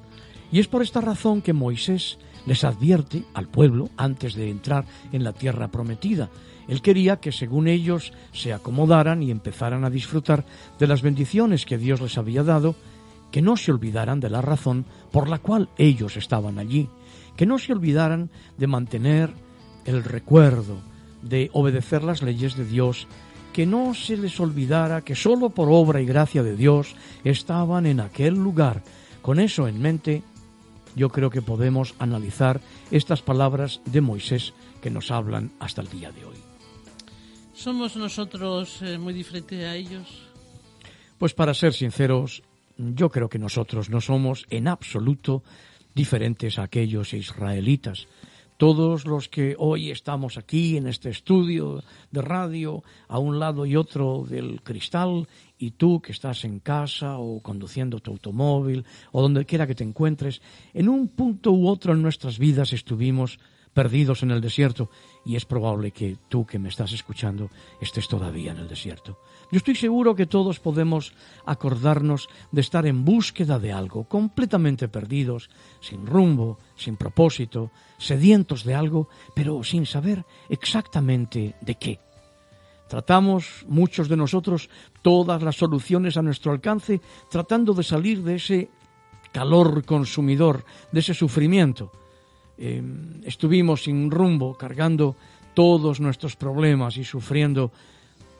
Y 0.51 0.59
es 0.59 0.67
por 0.67 0.83
esta 0.83 1.01
razón 1.01 1.41
que 1.41 1.51
Moisés 1.51 2.19
les 2.45 2.63
advierte 2.63 3.23
al 3.33 3.47
pueblo 3.47 3.89
antes 3.97 4.35
de 4.35 4.51
entrar 4.51 4.85
en 5.11 5.23
la 5.23 5.33
tierra 5.33 5.69
prometida. 5.69 6.29
Él 6.67 6.83
quería 6.83 7.17
que 7.17 7.31
según 7.31 7.67
ellos 7.67 8.13
se 8.33 8.53
acomodaran 8.53 9.23
y 9.23 9.31
empezaran 9.31 9.83
a 9.83 9.89
disfrutar 9.89 10.45
de 10.77 10.85
las 10.85 11.01
bendiciones 11.01 11.65
que 11.65 11.79
Dios 11.79 12.01
les 12.01 12.19
había 12.19 12.43
dado, 12.43 12.75
que 13.31 13.41
no 13.41 13.57
se 13.57 13.71
olvidaran 13.71 14.19
de 14.19 14.29
la 14.29 14.41
razón 14.41 14.85
por 15.11 15.27
la 15.27 15.39
cual 15.39 15.69
ellos 15.79 16.17
estaban 16.17 16.59
allí, 16.59 16.87
que 17.35 17.47
no 17.47 17.57
se 17.57 17.73
olvidaran 17.73 18.29
de 18.59 18.67
mantener 18.67 19.33
el 19.85 20.03
recuerdo, 20.03 20.77
de 21.25 21.49
obedecer 21.53 22.03
las 22.03 22.21
leyes 22.21 22.55
de 22.55 22.63
Dios, 22.65 23.07
que 23.51 23.65
no 23.65 23.93
se 23.93 24.15
les 24.15 24.39
olvidara 24.39 25.01
que 25.01 25.15
sólo 25.15 25.49
por 25.49 25.69
obra 25.71 26.01
y 26.01 26.05
gracia 26.05 26.43
de 26.43 26.55
Dios 26.55 26.95
estaban 27.23 27.85
en 27.85 27.99
aquel 27.99 28.35
lugar. 28.35 28.83
Con 29.21 29.39
eso 29.39 29.67
en 29.67 29.81
mente, 29.81 30.23
yo 30.95 31.09
creo 31.09 31.29
que 31.29 31.41
podemos 31.41 31.95
analizar 31.99 32.61
estas 32.91 33.21
palabras 33.21 33.81
de 33.85 34.01
Moisés 34.01 34.53
que 34.81 34.89
nos 34.89 35.09
hablan 35.11 35.51
hasta 35.59 35.81
el 35.81 35.89
día 35.89 36.11
de 36.11 36.25
hoy. 36.25 36.37
¿Somos 37.53 37.95
nosotros 37.95 38.81
eh, 38.81 38.97
muy 38.97 39.13
diferentes 39.13 39.65
a 39.65 39.75
ellos? 39.75 40.29
Pues 41.17 41.33
para 41.33 41.53
ser 41.53 41.73
sinceros, 41.73 42.43
yo 42.77 43.09
creo 43.09 43.29
que 43.29 43.39
nosotros 43.39 43.89
no 43.89 44.01
somos 44.01 44.45
en 44.49 44.67
absoluto 44.67 45.43
diferentes 45.93 46.59
a 46.59 46.63
aquellos 46.63 47.13
israelitas. 47.13 48.07
Todos 48.57 49.05
los 49.05 49.27
que 49.27 49.55
hoy 49.59 49.91
estamos 49.91 50.37
aquí 50.37 50.77
en 50.77 50.87
este 50.87 51.09
estudio 51.09 51.83
de 52.11 52.21
radio, 52.21 52.83
a 53.09 53.19
un 53.19 53.37
lado 53.37 53.65
y 53.65 53.75
otro 53.75 54.23
del 54.29 54.61
cristal, 54.61 55.27
y 55.57 55.71
tú 55.71 56.01
que 56.01 56.13
estás 56.13 56.45
en 56.45 56.59
casa 56.59 57.17
o 57.17 57.41
conduciendo 57.41 57.99
tu 57.99 58.11
automóvil 58.11 58.85
o 59.11 59.21
donde 59.21 59.45
quiera 59.45 59.67
que 59.67 59.75
te 59.75 59.83
encuentres, 59.83 60.41
en 60.73 60.87
un 60.87 61.09
punto 61.09 61.51
u 61.51 61.67
otro 61.67 61.91
en 61.91 62.01
nuestras 62.01 62.39
vidas 62.39 62.71
estuvimos 62.71 63.39
perdidos 63.75 64.23
en 64.23 64.31
el 64.31 64.39
desierto 64.39 64.89
y 65.25 65.35
es 65.35 65.45
probable 65.45 65.91
que 65.91 66.15
tú 66.29 66.45
que 66.45 66.57
me 66.57 66.69
estás 66.69 66.93
escuchando 66.93 67.49
estés 67.81 68.07
todavía 68.07 68.53
en 68.53 68.59
el 68.59 68.69
desierto. 68.69 69.19
Yo 69.51 69.57
estoy 69.57 69.75
seguro 69.75 70.15
que 70.15 70.25
todos 70.25 70.61
podemos 70.61 71.13
acordarnos 71.45 72.29
de 72.51 72.61
estar 72.61 72.87
en 72.87 73.03
búsqueda 73.03 73.59
de 73.59 73.73
algo, 73.73 74.05
completamente 74.05 74.87
perdidos, 74.87 75.49
sin 75.81 76.05
rumbo, 76.07 76.57
sin 76.77 76.95
propósito, 76.95 77.69
sedientos 77.97 78.63
de 78.63 78.75
algo, 78.75 79.09
pero 79.35 79.61
sin 79.63 79.85
saber 79.85 80.25
exactamente 80.47 81.55
de 81.59 81.75
qué. 81.75 81.99
Tratamos, 82.87 83.65
muchos 83.67 84.07
de 84.07 84.15
nosotros, 84.15 84.69
todas 85.01 85.43
las 85.43 85.57
soluciones 85.57 86.15
a 86.15 86.21
nuestro 86.21 86.53
alcance, 86.53 87.01
tratando 87.29 87.73
de 87.73 87.83
salir 87.83 88.23
de 88.23 88.35
ese 88.35 88.69
calor 89.33 89.83
consumidor, 89.83 90.63
de 90.93 91.01
ese 91.01 91.13
sufrimiento 91.13 91.91
Em, 92.57 93.21
estuvimos 93.23 93.83
sin 93.83 94.09
rumbo, 94.09 94.55
cargando 94.55 95.15
todos 95.53 95.99
nuestros 95.99 96.35
problemas 96.35 96.97
y 96.97 97.03
sufriendo 97.03 97.71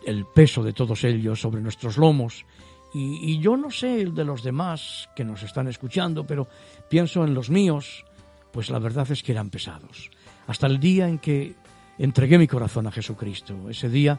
el 0.05 0.26
peso 0.26 0.63
de 0.63 0.74
todos 0.74 1.03
ellos 1.03 1.39
sobre 1.41 1.61
nuestros 1.61 1.97
lomos. 1.97 2.45
Y, 2.93 3.39
yo 3.39 3.57
no 3.57 3.72
sé 3.72 4.01
el 4.01 4.16
de 4.16 4.24
los 4.24 4.41
demás 4.41 5.09
que 5.18 5.26
nos 5.26 5.43
están 5.43 5.68
escuchando, 5.68 6.26
pero 6.26 6.47
pienso 6.89 7.26
en 7.26 7.34
los 7.34 7.49
míos, 7.49 8.05
pues 8.53 8.70
la 8.70 8.80
verdad 8.80 9.11
es 9.11 9.22
que 9.22 9.34
eran 9.34 9.49
pesados. 9.49 10.09
Hasta 10.47 10.68
el 10.68 10.80
día 10.80 11.09
en 11.09 11.20
que 11.20 11.55
entregué 11.97 12.38
mi 12.38 12.47
corazón 12.47 12.88
a 12.88 12.91
Jesucristo. 12.91 13.70
Ese 13.70 13.89
día 13.89 14.18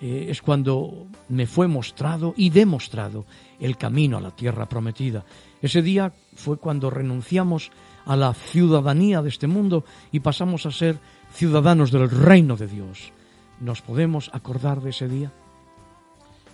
eh, 0.00 0.28
es 0.30 0.40
cuando 0.40 1.06
me 1.28 1.46
fue 1.46 1.68
mostrado 1.68 2.32
y 2.34 2.48
demostrado 2.48 3.26
el 3.60 3.76
camino 3.76 4.16
a 4.16 4.22
la 4.22 4.30
tierra 4.30 4.66
prometida. 4.70 5.26
Ese 5.60 5.82
día 5.82 6.10
fue 6.34 6.56
cuando 6.56 6.88
renunciamos 6.88 7.72
a 8.06 8.16
la 8.16 8.34
ciudadanía 8.34 9.22
de 9.22 9.28
este 9.28 9.46
mundo 9.46 9.84
y 10.12 10.20
pasamos 10.20 10.66
a 10.66 10.70
ser 10.70 10.98
ciudadanos 11.32 11.90
del 11.90 12.10
reino 12.10 12.56
de 12.56 12.66
Dios. 12.66 13.12
¿Nos 13.60 13.82
podemos 13.82 14.30
acordar 14.32 14.80
de 14.80 14.90
ese 14.90 15.08
día? 15.08 15.32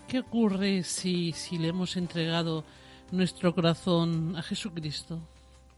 ¿Qué 0.09 0.21
ocurre 0.21 0.83
si, 0.83 1.33
si 1.33 1.59
le 1.59 1.69
hemos 1.69 1.97
entregado 1.97 2.65
nuestro 3.13 3.55
corazón 3.55 4.35
a 4.37 4.43
Jesucristo? 4.43 5.21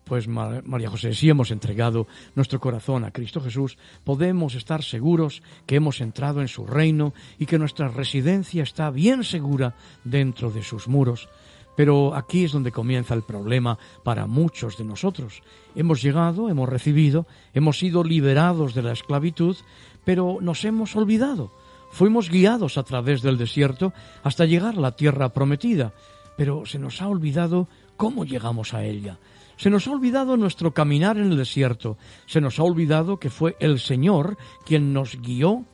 Pues 0.05 0.27
María 0.27 0.91
José, 0.91 1.15
si 1.15 1.29
hemos 1.29 1.51
entregado 1.51 2.09
nuestro 2.35 2.59
corazón 2.59 3.05
a 3.05 3.13
Cristo 3.13 3.41
Jesús, 3.41 3.79
podemos 4.05 4.55
estar 4.55 4.83
seguros 4.83 5.43
que 5.65 5.77
hemos 5.77 6.01
entrado 6.01 6.41
en 6.41 6.49
su 6.49 6.67
reino 6.67 7.15
y 7.39 7.47
que 7.47 7.59
nuestra 7.59 7.89
residencia 7.89 8.65
está 8.65 8.91
bien 8.91 9.23
segura 9.23 9.75
dentro 10.03 10.51
de 10.51 10.63
sus 10.65 10.89
muros. 10.89 11.29
Pero 11.77 12.15
aquí 12.15 12.45
es 12.45 12.53
donde 12.53 12.73
comienza 12.73 13.15
el 13.15 13.23
problema 13.23 13.79
para 14.03 14.27
muchos 14.27 14.77
de 14.77 14.85
nosotros. 14.85 15.43
Hemos 15.75 16.03
llegado, 16.03 16.49
hemos 16.49 16.69
recibido, 16.69 17.27
hemos 17.55 17.79
sido 17.79 18.05
liberados 18.05 18.75
de 18.75 18.83
la 18.83 18.93
esclavitud, 18.93 19.57
pero 20.05 20.39
nos 20.41 20.65
hemos 20.65 20.95
olvidado. 20.97 21.51
Fuimos 21.91 22.31
guiados 22.31 22.79
a 22.79 22.83
través 22.83 23.23
del 23.23 23.39
desierto 23.39 23.93
hasta 24.23 24.47
llegar 24.47 24.77
a 24.77 24.81
la 24.81 24.97
tierra 24.97 25.33
prometida, 25.33 25.93
pero 26.37 26.67
se 26.67 26.79
nos 26.79 27.03
ha 27.03 27.09
olvidado 27.09 27.69
cómo 27.97 28.25
llegamos 28.25 28.75
a 28.75 28.85
ella. 28.85 29.19
Se 29.57 29.71
nos 29.71 29.87
ha 29.87 29.93
olvidado 29.93 30.37
nuestro 30.37 30.73
caminar 30.73 31.19
en 31.19 31.31
el 31.31 31.37
desierto, 31.37 31.97
se 32.27 32.41
nos 32.41 32.59
ha 32.59 32.65
olvidado 32.65 33.19
que 33.19 33.31
fue 33.31 33.57
el 33.61 33.79
Señor 33.79 34.37
quien 34.65 34.93
nos 34.93 35.21
guió 35.21 35.65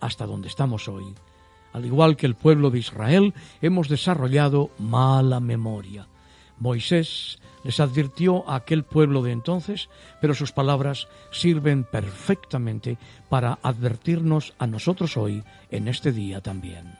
hasta 0.00 0.26
donde 0.26 0.48
estamos 0.48 0.88
hoy 0.88 1.14
al 1.76 1.84
igual 1.84 2.16
que 2.16 2.24
el 2.24 2.34
pueblo 2.34 2.70
de 2.70 2.78
Israel, 2.78 3.34
hemos 3.60 3.90
desarrollado 3.90 4.70
mala 4.78 5.40
memoria. 5.40 6.06
Moisés 6.58 7.38
les 7.64 7.80
advirtió 7.80 8.48
a 8.48 8.54
aquel 8.54 8.82
pueblo 8.82 9.22
de 9.22 9.32
entonces, 9.32 9.90
pero 10.22 10.34
sus 10.34 10.52
palabras 10.52 11.06
sirven 11.32 11.84
perfectamente 11.84 12.96
para 13.28 13.58
advertirnos 13.62 14.54
a 14.58 14.66
nosotros 14.66 15.18
hoy, 15.18 15.44
en 15.70 15.88
este 15.88 16.12
día 16.12 16.40
también. 16.40 16.94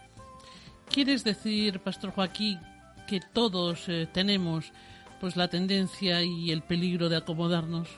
¿Quieres 0.93 1.25
decir, 1.25 1.81
Pastor 1.81 2.11
Joaquín, 2.11 2.61
que 3.09 3.21
todos 3.21 3.89
eh, 3.89 4.07
tenemos 4.13 4.73
pues 5.23 5.37
la 5.37 5.49
tendencia 5.49 6.23
y 6.23 6.51
el 6.51 6.61
peligro 6.61 7.09
de 7.09 7.17
acomodarnos? 7.17 7.89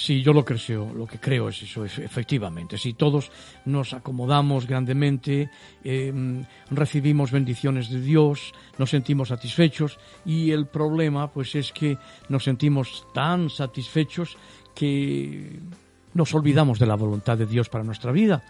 Sí, 0.00 0.22
yo 0.22 0.32
lo 0.32 0.44
creo, 0.44 0.94
lo 0.94 1.06
que 1.08 1.18
creo 1.18 1.48
es 1.48 1.60
eso, 1.60 1.84
efectivamente. 1.84 2.78
Si 2.78 2.94
todos 2.94 3.32
nos 3.64 3.94
acomodamos 3.94 4.64
grandemente, 4.64 5.50
em, 5.82 6.44
recibimos 6.70 7.32
bendiciones 7.32 7.90
de 7.90 8.00
Dios, 8.00 8.52
nos 8.78 8.90
sentimos 8.90 9.30
satisfechos 9.30 9.98
y 10.24 10.52
el 10.52 10.68
problema 10.68 11.32
pues 11.32 11.56
es 11.56 11.72
que 11.72 11.98
nos 12.28 12.44
sentimos 12.44 13.08
tan 13.12 13.50
satisfechos 13.50 14.38
que 14.72 15.58
nos 16.14 16.32
olvidamos 16.32 16.78
de 16.78 16.86
la 16.86 16.94
voluntad 16.94 17.36
de 17.36 17.46
Dios 17.46 17.68
para 17.68 17.82
nuestra 17.82 18.12
vida. 18.12 18.44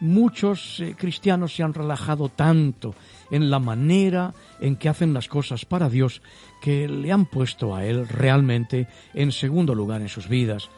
Muchos 0.00 0.80
eh, 0.80 0.94
cristianos 0.94 1.54
se 1.54 1.62
han 1.62 1.72
relajado 1.72 2.28
tanto 2.28 2.94
en 3.30 3.50
la 3.50 3.60
manera 3.60 4.34
en 4.60 4.76
que 4.76 4.90
hacen 4.90 5.14
las 5.14 5.28
cosas 5.28 5.64
para 5.64 5.88
Dios 5.88 6.20
que 6.60 6.86
le 6.86 7.10
han 7.12 7.24
puesto 7.24 7.74
a 7.74 7.86
Él 7.86 8.06
realmente 8.08 8.88
en 9.14 9.32
segundo 9.32 9.74
lugar 9.74 10.02
en 10.02 10.10
sus 10.10 10.28
vidas. 10.28 10.68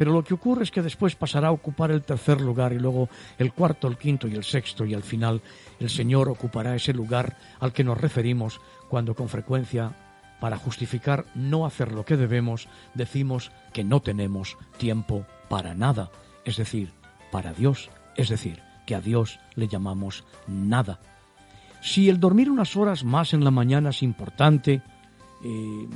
Pero 0.00 0.14
lo 0.14 0.24
que 0.24 0.32
ocurre 0.32 0.62
es 0.62 0.70
que 0.70 0.80
después 0.80 1.14
pasará 1.14 1.48
a 1.48 1.52
ocupar 1.52 1.90
el 1.90 2.00
tercer 2.00 2.40
lugar 2.40 2.72
y 2.72 2.78
luego 2.78 3.10
el 3.36 3.52
cuarto, 3.52 3.86
el 3.86 3.98
quinto 3.98 4.28
y 4.28 4.34
el 4.34 4.44
sexto 4.44 4.86
y 4.86 4.94
al 4.94 5.02
final 5.02 5.42
el 5.78 5.90
Señor 5.90 6.30
ocupará 6.30 6.74
ese 6.74 6.94
lugar 6.94 7.36
al 7.58 7.74
que 7.74 7.84
nos 7.84 8.00
referimos 8.00 8.62
cuando 8.88 9.14
con 9.14 9.28
frecuencia 9.28 9.94
para 10.40 10.56
justificar 10.56 11.26
no 11.34 11.66
hacer 11.66 11.92
lo 11.92 12.06
que 12.06 12.16
debemos 12.16 12.66
decimos 12.94 13.52
que 13.74 13.84
no 13.84 14.00
tenemos 14.00 14.56
tiempo 14.78 15.26
para 15.50 15.74
nada, 15.74 16.10
es 16.46 16.56
decir, 16.56 16.94
para 17.30 17.52
Dios, 17.52 17.90
es 18.16 18.30
decir, 18.30 18.62
que 18.86 18.94
a 18.94 19.02
Dios 19.02 19.38
le 19.54 19.68
llamamos 19.68 20.24
nada. 20.46 20.98
Si 21.82 22.08
el 22.08 22.18
dormir 22.18 22.48
unas 22.48 22.74
horas 22.74 23.04
más 23.04 23.34
en 23.34 23.44
la 23.44 23.50
mañana 23.50 23.90
es 23.90 24.02
importante, 24.02 24.80
eh, 25.44 25.88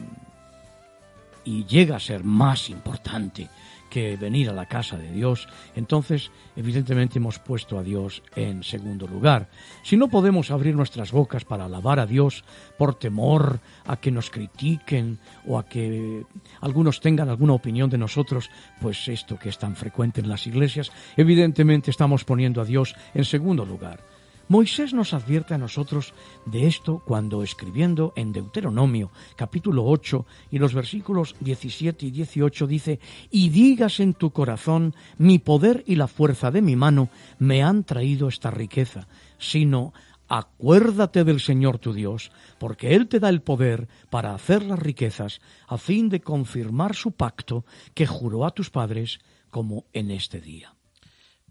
y 1.45 1.65
llega 1.65 1.97
a 1.97 2.01
ser 2.01 2.25
más 2.25 2.71
importante 2.71 3.49
que 3.95 4.17
venir 4.17 4.51
a 4.51 4.53
la 4.53 4.67
casa 4.67 4.99
de 4.99 5.13
Dios, 5.13 5.47
entonces 5.77 6.33
evidentemente 6.57 7.21
hemos 7.21 7.39
puesto 7.39 7.79
a 7.79 7.85
Dios 7.85 8.25
en 8.35 8.65
segundo 8.65 9.07
lugar. 9.07 9.49
Si 9.85 9.97
no 9.97 10.09
podemos 10.09 10.51
abrir 10.51 10.75
nuestras 10.75 11.13
bocas 11.13 11.45
para 11.45 11.67
alabar 11.67 12.01
a 12.01 12.07
Dios 12.07 12.43
por 12.77 12.97
temor 12.97 13.61
a 13.87 13.97
que 13.99 14.11
nos 14.11 14.31
critiquen 14.31 15.21
o 15.47 15.61
a 15.61 15.69
que 15.69 16.27
algunos 16.61 16.99
tengan 16.99 17.29
alguna 17.29 17.53
opinión 17.53 17.89
de 17.89 17.99
nosotros, 17.99 18.51
pues 18.81 19.07
esto 19.07 19.39
que 19.39 19.51
es 19.51 19.59
tan 19.59 19.77
frecuente 19.77 20.21
en 20.21 20.29
las 20.29 20.49
iglesias, 20.49 20.91
evidentemente 21.17 21.93
estamos 21.93 22.25
poniendo 22.25 22.61
a 22.61 22.65
Dios 22.65 22.97
en 23.15 23.25
segundo 23.25 23.65
lugar. 23.65 24.01
Moisés 24.47 24.93
nos 24.93 25.15
advierte 25.15 25.55
a 25.55 25.59
nosotros 25.59 26.13
de 26.45 26.67
esto 26.67 27.03
cuando 27.07 27.43
escribiendo 27.43 28.13
en 28.15 28.33
Deuteronomio 28.33 29.11
capítulo 29.37 29.87
8 29.87 30.27
y 30.51 30.59
los 30.59 30.75
versículos 30.75 31.35
17 31.41 32.07
y 32.07 32.11
18 32.11 32.67
dice, 32.67 33.01
y 33.31 33.49
digas 33.49 34.01
en 34.01 34.13
tu 34.13 34.33
corazón, 34.33 34.95
mi 35.17 35.39
poder 35.39 35.83
y 35.87 35.95
la 35.97 36.09
fuerza 36.09 36.51
de 36.51 36.61
mi 36.61 36.77
mano 36.77 37.09
me 37.39 37.63
han 37.63 37.85
traído 37.85 38.29
esta 38.29 38.51
riqueza, 38.51 39.09
sino 39.39 39.95
acuérdate 40.29 41.25
del 41.25 41.41
Señor 41.41 41.79
tu 41.79 41.95
Dios, 41.95 42.31
porque 42.59 42.95
Él 42.95 43.09
te 43.09 43.21
da 43.21 43.31
el 43.31 43.41
poder 43.41 43.89
para 44.11 44.35
hacer 44.35 44.63
las 44.63 44.79
riquezas, 44.79 45.41
a 45.69 45.79
fin 45.79 46.11
de 46.11 46.21
confirmar 46.21 46.95
su 46.95 47.13
pacto 47.13 47.65
que 47.95 48.07
juró 48.07 48.45
a 48.45 48.51
tus 48.51 48.69
padres 48.69 49.21
como 49.51 49.87
en 49.95 50.11
este 50.11 50.41
día. 50.41 50.75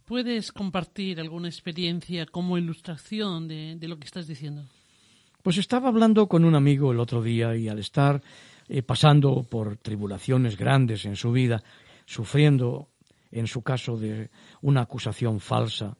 ¿Puedes 0.05 0.51
compartir 0.51 1.21
alguna 1.21 1.47
experiencia 1.47 2.25
como 2.25 2.57
ilustración 2.57 3.47
de, 3.47 3.77
lo 3.87 3.97
que 3.97 4.05
estás 4.05 4.27
diciendo? 4.27 4.65
Pues 5.41 5.57
estaba 5.57 5.87
hablando 5.87 6.27
con 6.27 6.43
un 6.43 6.55
amigo 6.55 6.91
el 6.91 6.99
otro 6.99 7.21
día 7.21 7.55
y 7.55 7.69
al 7.69 7.79
estar 7.79 8.21
eh, 8.67 8.81
pasando 8.83 9.43
por 9.43 9.77
tribulaciones 9.77 10.57
grandes 10.57 11.05
en 11.05 11.15
su 11.15 11.31
vida, 11.31 11.63
sufriendo, 12.05 12.89
en 13.31 13.47
su 13.47 13.61
caso, 13.61 13.97
de 13.97 14.29
una 14.61 14.81
acusación 14.81 15.39
falsa, 15.39 15.97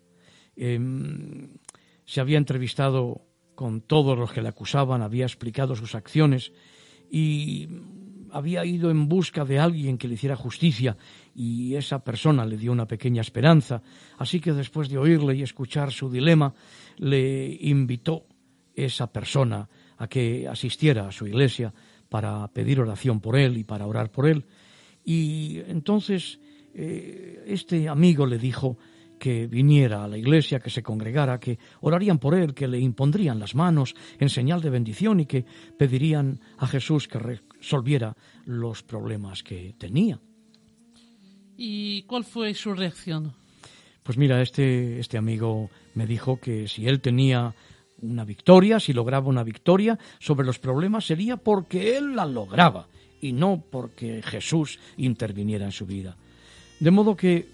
em, 0.57 1.53
se 2.05 2.19
había 2.19 2.37
entrevistado 2.37 3.21
con 3.55 3.79
todos 3.79 4.17
los 4.17 4.33
que 4.33 4.41
le 4.41 4.49
acusaban, 4.49 5.01
había 5.01 5.25
explicado 5.25 5.77
sus 5.77 5.95
acciones 5.95 6.51
y 7.09 7.69
había 8.31 8.65
ido 8.65 8.91
en 8.91 9.07
busca 9.07 9.45
de 9.45 9.59
alguien 9.59 9.97
que 9.97 10.07
le 10.07 10.15
hiciera 10.15 10.35
justicia 10.35 10.97
y 11.35 11.75
esa 11.75 12.03
persona 12.03 12.45
le 12.45 12.57
dio 12.57 12.71
una 12.71 12.87
pequeña 12.87 13.21
esperanza. 13.21 13.81
Así 14.17 14.39
que 14.39 14.53
después 14.53 14.89
de 14.89 14.97
oírle 14.97 15.35
y 15.35 15.41
escuchar 15.41 15.91
su 15.91 16.09
dilema, 16.09 16.53
le 16.97 17.57
invitó 17.61 18.27
esa 18.75 19.11
persona 19.11 19.69
a 19.97 20.07
que 20.07 20.47
asistiera 20.47 21.07
a 21.07 21.11
su 21.11 21.27
iglesia 21.27 21.73
para 22.09 22.47
pedir 22.49 22.79
oración 22.79 23.19
por 23.19 23.35
él 23.35 23.57
y 23.57 23.63
para 23.63 23.87
orar 23.87 24.11
por 24.11 24.27
él. 24.27 24.45
Y 25.03 25.59
entonces 25.67 26.39
eh, 26.73 27.43
este 27.47 27.89
amigo 27.89 28.25
le 28.25 28.37
dijo 28.37 28.77
que 29.19 29.47
viniera 29.47 30.03
a 30.03 30.07
la 30.07 30.17
iglesia, 30.17 30.59
que 30.59 30.69
se 30.69 30.83
congregara, 30.83 31.39
que 31.39 31.57
orarían 31.81 32.19
por 32.19 32.35
él, 32.35 32.53
que 32.53 32.67
le 32.67 32.79
impondrían 32.79 33.39
las 33.39 33.55
manos 33.55 33.95
en 34.19 34.29
señal 34.29 34.61
de 34.61 34.69
bendición 34.69 35.21
y 35.21 35.25
que 35.25 35.45
pedirían 35.77 36.41
a 36.57 36.67
Jesús 36.67 37.07
que 37.07 37.19
resolviera 37.19 38.17
los 38.45 38.83
problemas 38.83 39.41
que 39.41 39.75
tenía. 39.77 40.19
¿Y 41.57 42.03
cuál 42.03 42.23
fue 42.23 42.53
su 42.53 42.73
reacción? 42.73 43.33
Pues 44.03 44.17
mira, 44.17 44.41
este, 44.41 44.99
este 44.99 45.17
amigo 45.17 45.69
me 45.95 46.05
dijo 46.05 46.39
que 46.39 46.67
si 46.67 46.87
él 46.87 46.99
tenía 46.99 47.53
una 48.01 48.25
victoria, 48.25 48.79
si 48.79 48.91
lograba 48.93 49.29
una 49.29 49.43
victoria 49.43 49.97
sobre 50.19 50.45
los 50.45 50.59
problemas, 50.59 51.05
sería 51.05 51.37
porque 51.37 51.97
él 51.97 52.15
la 52.15 52.25
lograba 52.25 52.87
y 53.21 53.31
no 53.31 53.63
porque 53.71 54.21
Jesús 54.21 54.79
interviniera 54.97 55.65
en 55.65 55.71
su 55.71 55.85
vida. 55.85 56.17
De 56.79 56.91
modo 56.91 57.15
que, 57.15 57.47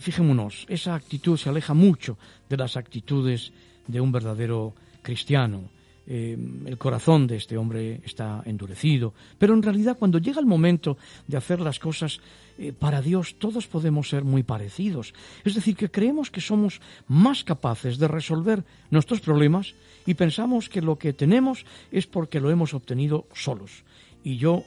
fijémonos, 0.00 0.66
esa 0.68 0.94
actitud 0.94 1.36
se 1.36 1.48
aleja 1.48 1.74
mucho 1.74 2.18
de 2.48 2.56
las 2.56 2.76
actitudes 2.76 3.52
de 3.86 4.00
un 4.00 4.10
verdadero 4.10 4.74
cristiano 5.02 5.70
eh, 6.06 6.36
el 6.66 6.78
corazón 6.78 7.26
de 7.26 7.36
este 7.36 7.56
hombre 7.56 8.00
está 8.04 8.42
endurecido, 8.44 9.14
pero 9.38 9.54
en 9.54 9.62
realidad 9.62 9.96
cuando 9.98 10.18
llega 10.18 10.40
el 10.40 10.46
momento 10.46 10.96
de 11.28 11.36
hacer 11.36 11.60
las 11.60 11.78
cosas 11.78 12.20
eh, 12.58 12.72
para 12.72 13.00
Dios, 13.00 13.36
todos 13.38 13.66
podemos 13.66 14.08
ser 14.08 14.24
muy 14.24 14.42
parecidos. 14.42 15.14
Es 15.44 15.54
decir, 15.54 15.76
que 15.76 15.90
creemos 15.90 16.30
que 16.30 16.40
somos 16.40 16.80
más 17.06 17.44
capaces 17.44 17.98
de 17.98 18.08
resolver 18.08 18.64
nuestros 18.90 19.20
problemas 19.20 19.74
y 20.06 20.14
pensamos 20.14 20.68
que 20.68 20.82
lo 20.82 20.98
que 20.98 21.12
tenemos 21.12 21.64
es 21.90 22.06
porque 22.06 22.40
lo 22.40 22.50
hemos 22.50 22.74
obtenido 22.74 23.26
solos. 23.32 23.84
Y 24.24 24.36
yo 24.36 24.64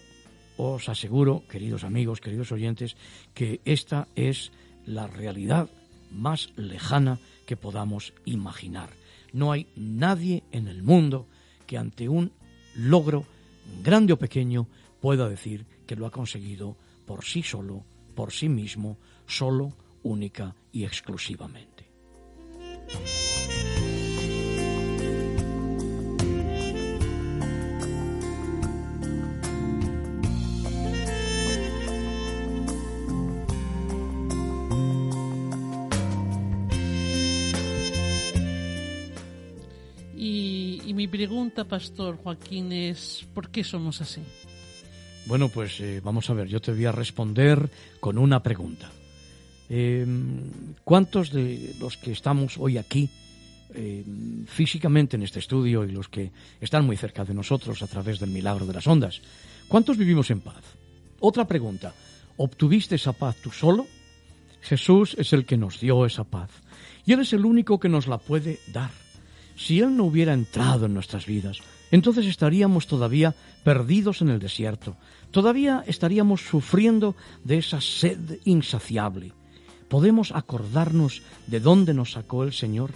os 0.58 0.88
aseguro, 0.88 1.44
queridos 1.50 1.84
amigos, 1.84 2.22
queridos 2.22 2.52
oyentes, 2.52 2.96
que 3.34 3.60
esta 3.66 4.08
es 4.16 4.52
la 4.86 5.08
realidad 5.08 5.70
más 6.12 6.50
lejana 6.56 7.20
que 7.46 7.58
podamos 7.58 8.14
imaginar. 8.24 8.90
No 9.36 9.52
hay 9.52 9.68
nadie 9.76 10.44
en 10.54 10.70
el 10.70 10.82
mundo 10.82 11.28
que 11.68 11.78
ante 11.78 12.08
un 12.08 12.32
logro, 12.74 13.26
grande 13.84 14.14
o 14.14 14.18
pequeño, 14.18 14.70
pueda 15.02 15.28
decir 15.28 15.66
que 15.86 15.98
lo 15.98 16.06
ha 16.06 16.10
conseguido 16.10 16.78
por 17.06 17.26
sí 17.26 17.44
solo, 17.44 17.84
por 18.16 18.32
sí 18.32 18.48
mismo, 18.48 18.98
solo, 19.28 19.74
única 20.04 20.56
y 20.72 20.86
exclusivamente. 20.86 21.84
Pregunta, 41.08 41.66
Pastor 41.66 42.18
Joaquín, 42.18 42.72
es 42.72 43.26
¿por 43.34 43.50
qué 43.50 43.64
somos 43.64 44.02
así? 44.02 44.22
Bueno, 45.26 45.50
pues 45.50 45.80
eh, 45.80 46.02
vamos 46.04 46.30
a 46.30 46.34
ver, 46.34 46.48
yo 46.48 46.62
te 46.62 46.72
voy 46.72 46.86
a 46.86 46.92
responder 46.92 47.70
con 48.00 48.18
una 48.18 48.44
pregunta. 48.44 48.90
Em, 49.70 50.74
¿Cuántos 50.84 51.32
de 51.32 51.76
los 51.80 51.98
que 51.98 52.12
estamos 52.12 52.58
hoy 52.58 52.78
aquí 52.78 53.10
em, 53.74 54.46
físicamente 54.46 55.16
en 55.16 55.24
este 55.24 55.40
estudio 55.40 55.84
y 55.84 55.92
los 55.92 56.08
que 56.08 56.32
están 56.62 56.86
muy 56.86 56.98
cerca 56.98 57.26
de 57.26 57.34
nosotros 57.34 57.82
a 57.82 57.88
través 57.88 58.20
del 58.20 58.30
milagro 58.30 58.66
de 58.66 58.74
las 58.74 58.86
ondas, 58.86 59.22
cuántos 59.68 59.98
vivimos 59.98 60.30
en 60.30 60.42
paz? 60.42 60.64
Otra 61.20 61.48
pregunta, 61.48 61.94
¿obtuviste 62.38 62.96
esa 62.96 63.14
paz 63.14 63.38
tú 63.42 63.50
solo? 63.50 63.88
Jesús 64.62 65.16
es 65.18 65.34
el 65.34 65.46
que 65.46 65.58
nos 65.58 65.80
dio 65.80 66.06
esa 66.06 66.24
paz 66.24 66.50
y 67.06 67.14
Él 67.14 67.22
es 67.22 67.34
el 67.34 67.46
único 67.46 67.80
que 67.80 67.90
nos 67.90 68.08
la 68.08 68.18
puede 68.18 68.60
dar. 68.72 69.05
Si 69.56 69.80
Él 69.80 69.96
no 69.96 70.06
hubiera 70.06 70.34
entrado 70.34 70.86
en 70.86 70.94
nuestras 70.94 71.26
vidas, 71.26 71.60
entonces 71.92 72.26
estaríamos 72.26 72.88
todavía 72.88 73.36
perdidos 73.64 74.22
en 74.22 74.30
el 74.30 74.40
desierto, 74.40 74.98
todavía 75.32 75.84
estaríamos 75.88 76.42
sufriendo 76.42 77.16
de 77.44 77.58
esa 77.58 77.80
sed 77.80 78.40
insaciable. 78.44 79.32
¿Podemos 79.88 80.32
acordarnos 80.32 81.22
de 81.48 81.60
dónde 81.60 81.94
nos 81.94 82.14
sacó 82.14 82.44
el 82.44 82.54
Señor? 82.54 82.92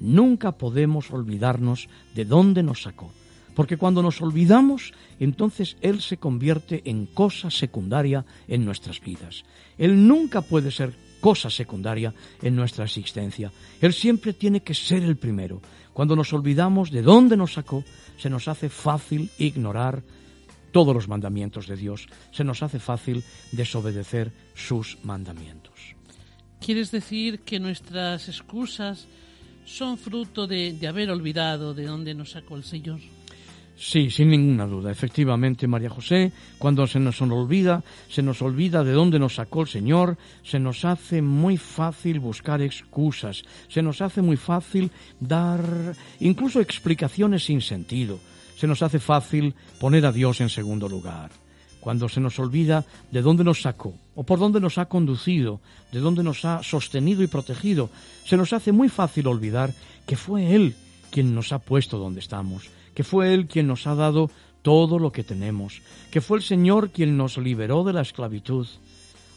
Nunca 0.00 0.52
podemos 0.52 1.10
olvidarnos 1.10 1.88
de 2.14 2.24
dónde 2.24 2.62
nos 2.62 2.82
sacó, 2.82 3.10
porque 3.54 3.76
cuando 3.76 4.02
nos 4.02 4.20
olvidamos, 4.20 4.92
entonces 5.20 5.76
Él 5.80 6.02
se 6.02 6.16
convierte 6.16 6.82
en 6.84 7.06
cosa 7.06 7.50
secundaria 7.50 8.26
en 8.48 8.64
nuestras 8.64 9.00
vidas. 9.00 9.44
Él 9.78 10.06
nunca 10.06 10.42
puede 10.42 10.70
ser 10.70 10.92
cosa 11.20 11.48
secundaria 11.48 12.12
en 12.42 12.54
nuestra 12.54 12.84
existencia. 12.84 13.50
Él 13.80 13.94
siempre 13.94 14.34
tiene 14.34 14.60
que 14.60 14.74
ser 14.74 15.02
el 15.02 15.16
primero. 15.16 15.62
Cuando 15.94 16.16
nos 16.16 16.32
olvidamos 16.32 16.90
de 16.90 17.02
dónde 17.02 17.36
nos 17.36 17.54
sacó, 17.54 17.84
se 18.18 18.28
nos 18.28 18.48
hace 18.48 18.68
fácil 18.68 19.30
ignorar 19.38 20.02
todos 20.72 20.92
los 20.92 21.06
mandamientos 21.06 21.68
de 21.68 21.76
Dios. 21.76 22.08
Se 22.32 22.42
nos 22.42 22.62
hace 22.64 22.80
fácil 22.80 23.22
desobedecer 23.52 24.32
sus 24.54 24.98
mandamientos. 25.04 25.94
¿Quieres 26.60 26.90
decir 26.90 27.40
que 27.40 27.60
nuestras 27.60 28.28
excusas 28.28 29.06
son 29.64 29.96
fruto 29.96 30.48
de, 30.48 30.72
de 30.72 30.88
haber 30.88 31.10
olvidado 31.10 31.74
de 31.74 31.86
dónde 31.86 32.12
nos 32.12 32.32
sacó 32.32 32.56
el 32.56 32.64
Señor? 32.64 32.98
Sí, 33.76 34.08
sin 34.08 34.30
ninguna 34.30 34.66
duda. 34.66 34.92
Efectivamente, 34.92 35.66
María 35.66 35.90
José, 35.90 36.32
cuando 36.58 36.86
se 36.86 37.00
nos 37.00 37.20
olvida, 37.20 37.82
se 38.08 38.22
nos 38.22 38.40
olvida 38.40 38.84
de 38.84 38.92
dónde 38.92 39.18
nos 39.18 39.34
sacó 39.34 39.62
el 39.62 39.68
Señor, 39.68 40.16
se 40.44 40.60
nos 40.60 40.84
hace 40.84 41.22
muy 41.22 41.56
fácil 41.56 42.20
buscar 42.20 42.62
excusas, 42.62 43.42
se 43.68 43.82
nos 43.82 44.00
hace 44.00 44.22
muy 44.22 44.36
fácil 44.36 44.92
dar 45.18 45.94
incluso 46.20 46.60
explicaciones 46.60 47.44
sin 47.44 47.60
sentido, 47.60 48.20
se 48.56 48.68
nos 48.68 48.80
hace 48.82 49.00
fácil 49.00 49.54
poner 49.80 50.06
a 50.06 50.12
Dios 50.12 50.40
en 50.40 50.50
segundo 50.50 50.88
lugar. 50.88 51.30
Cuando 51.80 52.08
se 52.08 52.20
nos 52.20 52.38
olvida 52.38 52.86
de 53.10 53.22
dónde 53.22 53.44
nos 53.44 53.60
sacó, 53.60 53.92
o 54.14 54.22
por 54.22 54.38
dónde 54.38 54.60
nos 54.60 54.78
ha 54.78 54.86
conducido, 54.86 55.60
de 55.92 55.98
dónde 55.98 56.22
nos 56.22 56.44
ha 56.44 56.62
sostenido 56.62 57.22
y 57.22 57.26
protegido, 57.26 57.90
se 58.24 58.36
nos 58.36 58.52
hace 58.52 58.70
muy 58.70 58.88
fácil 58.88 59.26
olvidar 59.26 59.74
que 60.06 60.16
fue 60.16 60.54
Él 60.54 60.76
quien 61.10 61.34
nos 61.34 61.52
ha 61.52 61.58
puesto 61.58 61.98
donde 61.98 62.20
estamos 62.20 62.70
que 62.94 63.04
fue 63.04 63.34
Él 63.34 63.46
quien 63.46 63.66
nos 63.66 63.86
ha 63.86 63.94
dado 63.94 64.30
todo 64.62 64.98
lo 64.98 65.12
que 65.12 65.24
tenemos, 65.24 65.82
que 66.10 66.20
fue 66.20 66.38
el 66.38 66.42
Señor 66.42 66.90
quien 66.90 67.16
nos 67.16 67.36
liberó 67.36 67.84
de 67.84 67.92
la 67.92 68.00
esclavitud. 68.00 68.66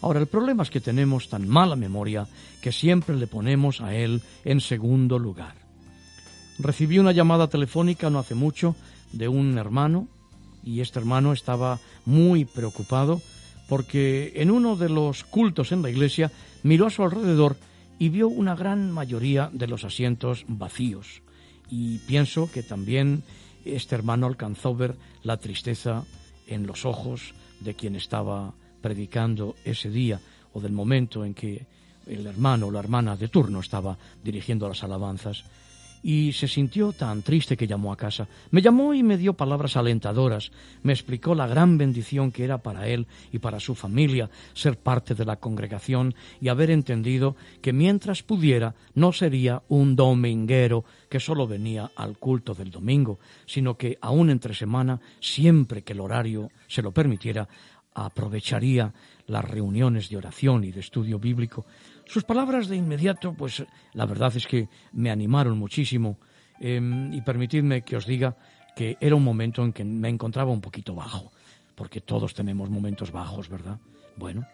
Ahora, 0.02 0.20
el 0.20 0.28
problema 0.28 0.64
es 0.64 0.70
que 0.70 0.80
tenemos 0.80 1.28
tan 1.28 1.48
mala 1.48 1.76
memoria 1.76 2.28
que 2.62 2.72
siempre 2.72 3.16
le 3.16 3.28
ponemos 3.28 3.82
a 3.82 3.96
Él 3.96 4.22
en 4.46 4.62
segundo 4.62 5.20
lugar. 5.20 5.56
Recibí 6.60 6.98
una 7.00 7.12
llamada 7.12 7.48
telefónica 7.48 8.10
no 8.10 8.20
hace 8.20 8.36
mucho 8.36 8.76
de 9.12 9.28
un 9.28 9.58
hermano 9.58 10.08
y 10.64 10.82
este 10.82 11.00
hermano 11.00 11.34
estaba 11.34 11.80
muy 12.06 12.46
preocupado 12.46 13.22
porque 13.68 14.34
en 14.36 14.50
uno 14.50 14.76
de 14.76 14.90
los 14.90 15.24
cultos 15.24 15.72
en 15.72 15.82
la 15.82 15.90
iglesia 15.90 16.32
miró 16.64 16.88
a 16.88 16.90
su 16.90 17.04
alrededor 17.04 17.58
y 18.00 18.10
vio 18.10 18.28
una 18.28 18.56
gran 18.56 18.92
mayoría 18.92 19.50
de 19.52 19.68
los 19.68 19.84
asientos 19.84 20.46
vacíos. 20.48 21.22
Y 21.70 21.98
pienso 22.00 22.50
que 22.52 22.64
también 22.64 23.24
este 23.76 23.96
hermano 23.96 24.28
alcanzó 24.28 24.76
ver 24.76 24.96
la 25.24 25.38
tristeza 25.38 26.04
en 26.48 26.66
los 26.68 26.86
ojos 26.86 27.34
de 27.60 27.76
quien 27.76 27.96
estaba 27.96 28.54
predicando 28.82 29.56
ese 29.66 29.90
día 29.90 30.20
o 30.54 30.62
del 30.62 30.72
momento 30.72 31.26
en 31.26 31.34
que 31.34 31.66
el 32.06 32.26
hermano 32.26 32.68
o 32.68 32.72
la 32.72 32.80
hermana 32.80 33.18
de 33.18 33.28
turno 33.28 33.60
estaba 33.60 33.98
dirigiendo 34.24 34.68
las 34.68 34.84
alabanzas 34.84 35.44
y 36.08 36.32
se 36.32 36.48
sintió 36.48 36.94
tan 36.94 37.22
triste 37.22 37.58
que 37.58 37.68
llamó 37.68 37.92
a 37.92 37.98
casa. 37.98 38.30
Me 38.52 38.62
llamó 38.62 38.94
y 38.94 39.04
me 39.04 39.18
dio 39.18 39.34
palabras 39.34 39.76
alentadoras, 39.76 40.54
me 40.82 40.94
explicó 40.94 41.36
la 41.36 41.48
gran 41.48 41.78
bendición 41.78 42.32
que 42.32 42.46
era 42.46 42.60
para 42.60 42.88
él 42.88 43.08
y 43.34 43.40
para 43.40 43.60
su 43.60 43.76
familia 43.76 44.30
ser 44.54 44.78
parte 44.78 45.16
de 45.16 45.26
la 45.26 45.36
congregación 45.36 46.16
y 46.40 46.48
haber 46.48 46.72
entendido 46.72 47.36
que 47.62 47.74
mientras 47.74 48.24
pudiera 48.24 48.74
no 48.96 49.12
sería 49.12 49.64
un 49.68 49.98
dominguero 49.98 50.86
que 51.10 51.20
solo 51.20 51.46
venía 51.46 51.92
al 51.98 52.18
culto 52.18 52.54
del 52.54 52.72
domingo, 52.72 53.20
sino 53.46 53.76
que 53.76 53.98
aún 54.00 54.30
entre 54.30 54.54
semana, 54.54 55.02
siempre 55.20 55.82
que 55.82 55.92
el 55.92 56.00
horario 56.00 56.50
se 56.70 56.82
lo 56.82 56.94
permitiera, 56.94 57.50
aprovecharía 57.94 58.94
las 59.26 59.44
reuniones 59.44 60.08
de 60.08 60.16
oración 60.16 60.64
y 60.64 60.72
de 60.72 60.80
estudio 60.80 61.20
bíblico 61.20 61.66
sus 62.08 62.24
palabras 62.24 62.68
de 62.68 62.76
inmediato, 62.76 63.34
pues 63.34 63.64
la 63.94 64.06
verdad 64.06 64.36
es 64.36 64.48
que 64.48 64.70
me 64.94 65.12
animaron 65.12 65.58
muchísimo 65.58 66.18
em, 66.60 67.14
y 67.14 67.22
permitidme 67.22 67.84
que 67.84 67.96
os 67.96 68.06
diga 68.06 68.36
que 68.76 68.98
era 69.00 69.16
un 69.16 69.24
momento 69.24 69.64
en 69.64 69.74
que 69.74 69.84
me 69.84 70.10
encontraba 70.10 70.52
un 70.52 70.62
poquito 70.62 70.96
bajo, 70.96 71.32
porque 71.76 72.02
todos 72.02 72.34
tenemos 72.34 72.70
momentos 72.70 73.12
bajos, 73.12 73.50
¿verdad? 73.50 73.80
Bueno, 74.16 74.48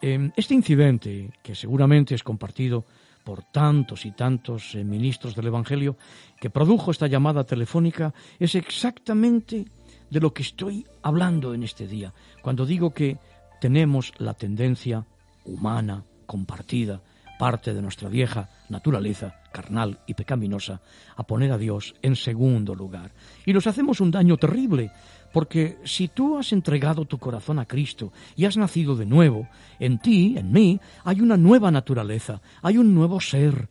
em, 0.00 0.30
este 0.36 0.54
incidente, 0.54 1.30
que 1.42 1.54
seguramente 1.54 2.14
es 2.14 2.22
compartido 2.22 2.84
por 3.24 3.42
tantos 3.44 4.04
y 4.04 4.12
tantos 4.12 4.74
eh, 4.74 4.84
ministros 4.84 5.34
del 5.34 5.46
Evangelio, 5.46 5.96
que 6.40 6.50
produjo 6.50 6.90
esta 6.90 7.06
llamada 7.06 7.44
telefónica, 7.44 8.12
es 8.38 8.54
exactamente 8.54 9.64
de 10.10 10.20
lo 10.20 10.34
que 10.34 10.42
estoy 10.42 10.86
hablando 11.02 11.54
en 11.54 11.62
este 11.62 11.86
día, 11.86 12.12
cuando 12.42 12.66
digo 12.66 12.92
que 12.92 13.16
tenemos 13.60 14.12
la 14.18 14.34
tendencia 14.34 15.06
humana, 15.44 16.04
compartida, 16.26 17.00
parte 17.38 17.74
de 17.74 17.82
nuestra 17.82 18.08
vieja 18.08 18.48
naturaleza 18.68 19.34
carnal 19.52 19.98
y 20.06 20.14
pecaminosa, 20.14 20.80
a 21.16 21.22
poner 21.24 21.52
a 21.52 21.58
Dios 21.58 21.94
en 22.02 22.16
segundo 22.16 22.74
lugar. 22.74 23.12
Y 23.44 23.52
nos 23.52 23.66
hacemos 23.66 24.00
un 24.00 24.10
daño 24.10 24.36
terrible, 24.36 24.90
porque 25.32 25.78
si 25.84 26.08
tú 26.08 26.38
has 26.38 26.52
entregado 26.52 27.04
tu 27.04 27.18
corazón 27.18 27.58
a 27.58 27.66
Cristo 27.66 28.12
y 28.36 28.44
has 28.44 28.56
nacido 28.56 28.96
de 28.96 29.06
nuevo, 29.06 29.48
en 29.78 29.98
ti, 29.98 30.34
en 30.36 30.52
mí, 30.52 30.80
hay 31.04 31.20
una 31.20 31.36
nueva 31.36 31.70
naturaleza, 31.70 32.40
hay 32.62 32.78
un 32.78 32.94
nuevo 32.94 33.20
ser, 33.20 33.68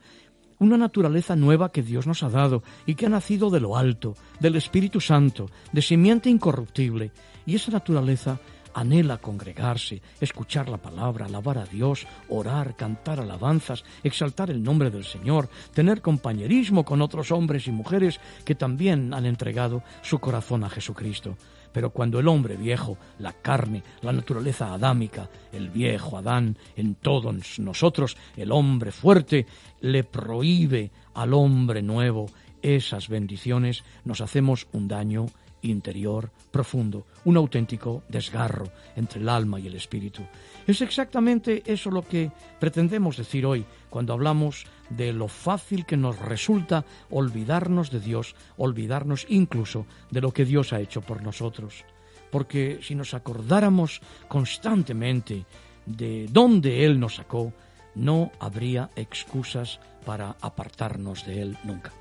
una 0.59 0.77
naturaleza 0.77 1.35
nueva 1.35 1.71
que 1.71 1.81
Dios 1.81 2.05
nos 2.05 2.23
ha 2.23 2.29
dado 2.29 2.63
y 2.85 2.95
que 2.95 3.07
ha 3.07 3.09
nacido 3.09 3.49
de 3.49 3.59
lo 3.59 3.77
alto, 3.77 4.15
del 4.39 4.55
Espíritu 4.55 5.01
Santo, 5.01 5.49
de 5.71 5.81
simiente 5.81 6.29
incorruptible, 6.29 7.11
y 7.45 7.55
esa 7.55 7.71
naturaleza 7.71 8.39
anhela 8.73 9.17
congregarse, 9.17 10.01
escuchar 10.19 10.69
la 10.69 10.77
palabra, 10.77 11.25
alabar 11.25 11.57
a 11.57 11.65
Dios, 11.65 12.07
orar, 12.29 12.75
cantar 12.75 13.19
alabanzas, 13.19 13.83
exaltar 14.03 14.49
el 14.49 14.63
nombre 14.63 14.89
del 14.89 15.05
Señor, 15.05 15.49
tener 15.73 16.01
compañerismo 16.01 16.85
con 16.85 17.01
otros 17.01 17.31
hombres 17.31 17.67
y 17.67 17.71
mujeres 17.71 18.19
que 18.45 18.55
también 18.55 19.13
han 19.13 19.25
entregado 19.25 19.83
su 20.01 20.19
corazón 20.19 20.63
a 20.63 20.69
Jesucristo. 20.69 21.37
Pero 21.71 21.91
cuando 21.91 22.19
el 22.19 22.27
hombre 22.27 22.57
viejo, 22.57 22.97
la 23.19 23.33
carne, 23.33 23.83
la 24.01 24.11
naturaleza 24.11 24.73
adámica, 24.73 25.29
el 25.53 25.69
viejo 25.69 26.17
Adán, 26.17 26.57
en 26.75 26.95
todos 26.95 27.59
nosotros, 27.59 28.17
el 28.35 28.51
hombre 28.51 28.91
fuerte, 28.91 29.45
le 29.79 30.03
prohíbe 30.03 30.91
al 31.13 31.33
hombre 31.33 31.81
nuevo 31.81 32.27
esas 32.61 33.07
bendiciones, 33.07 33.83
nos 34.05 34.21
hacemos 34.21 34.67
un 34.73 34.87
daño 34.87 35.27
interior 35.61 36.31
profundo, 36.51 37.05
un 37.25 37.37
auténtico 37.37 38.03
desgarro 38.09 38.71
entre 38.95 39.21
el 39.21 39.29
alma 39.29 39.59
y 39.59 39.67
el 39.67 39.75
espíritu. 39.75 40.23
Es 40.67 40.81
exactamente 40.81 41.63
eso 41.65 41.91
lo 41.91 42.07
que 42.07 42.31
pretendemos 42.59 43.17
decir 43.17 43.45
hoy 43.45 43.65
cuando 43.89 44.13
hablamos 44.13 44.65
de 44.89 45.13
lo 45.13 45.27
fácil 45.27 45.85
que 45.85 45.97
nos 45.97 46.19
resulta 46.19 46.85
olvidarnos 47.09 47.91
de 47.91 47.99
Dios, 47.99 48.35
olvidarnos 48.57 49.25
incluso 49.29 49.85
de 50.09 50.21
lo 50.21 50.31
que 50.31 50.45
Dios 50.45 50.73
ha 50.73 50.79
hecho 50.81 51.01
por 51.01 51.21
nosotros. 51.23 51.85
Porque 52.31 52.79
si 52.81 52.95
nos 52.95 53.13
acordáramos 53.13 54.01
constantemente 54.27 55.45
de 55.85 56.27
dónde 56.31 56.85
Él 56.85 56.99
nos 56.99 57.15
sacó, 57.15 57.53
no 57.95 58.31
habría 58.39 58.89
excusas 58.95 59.79
para 60.05 60.37
apartarnos 60.41 61.25
de 61.25 61.41
Él 61.41 61.57
nunca. 61.63 61.91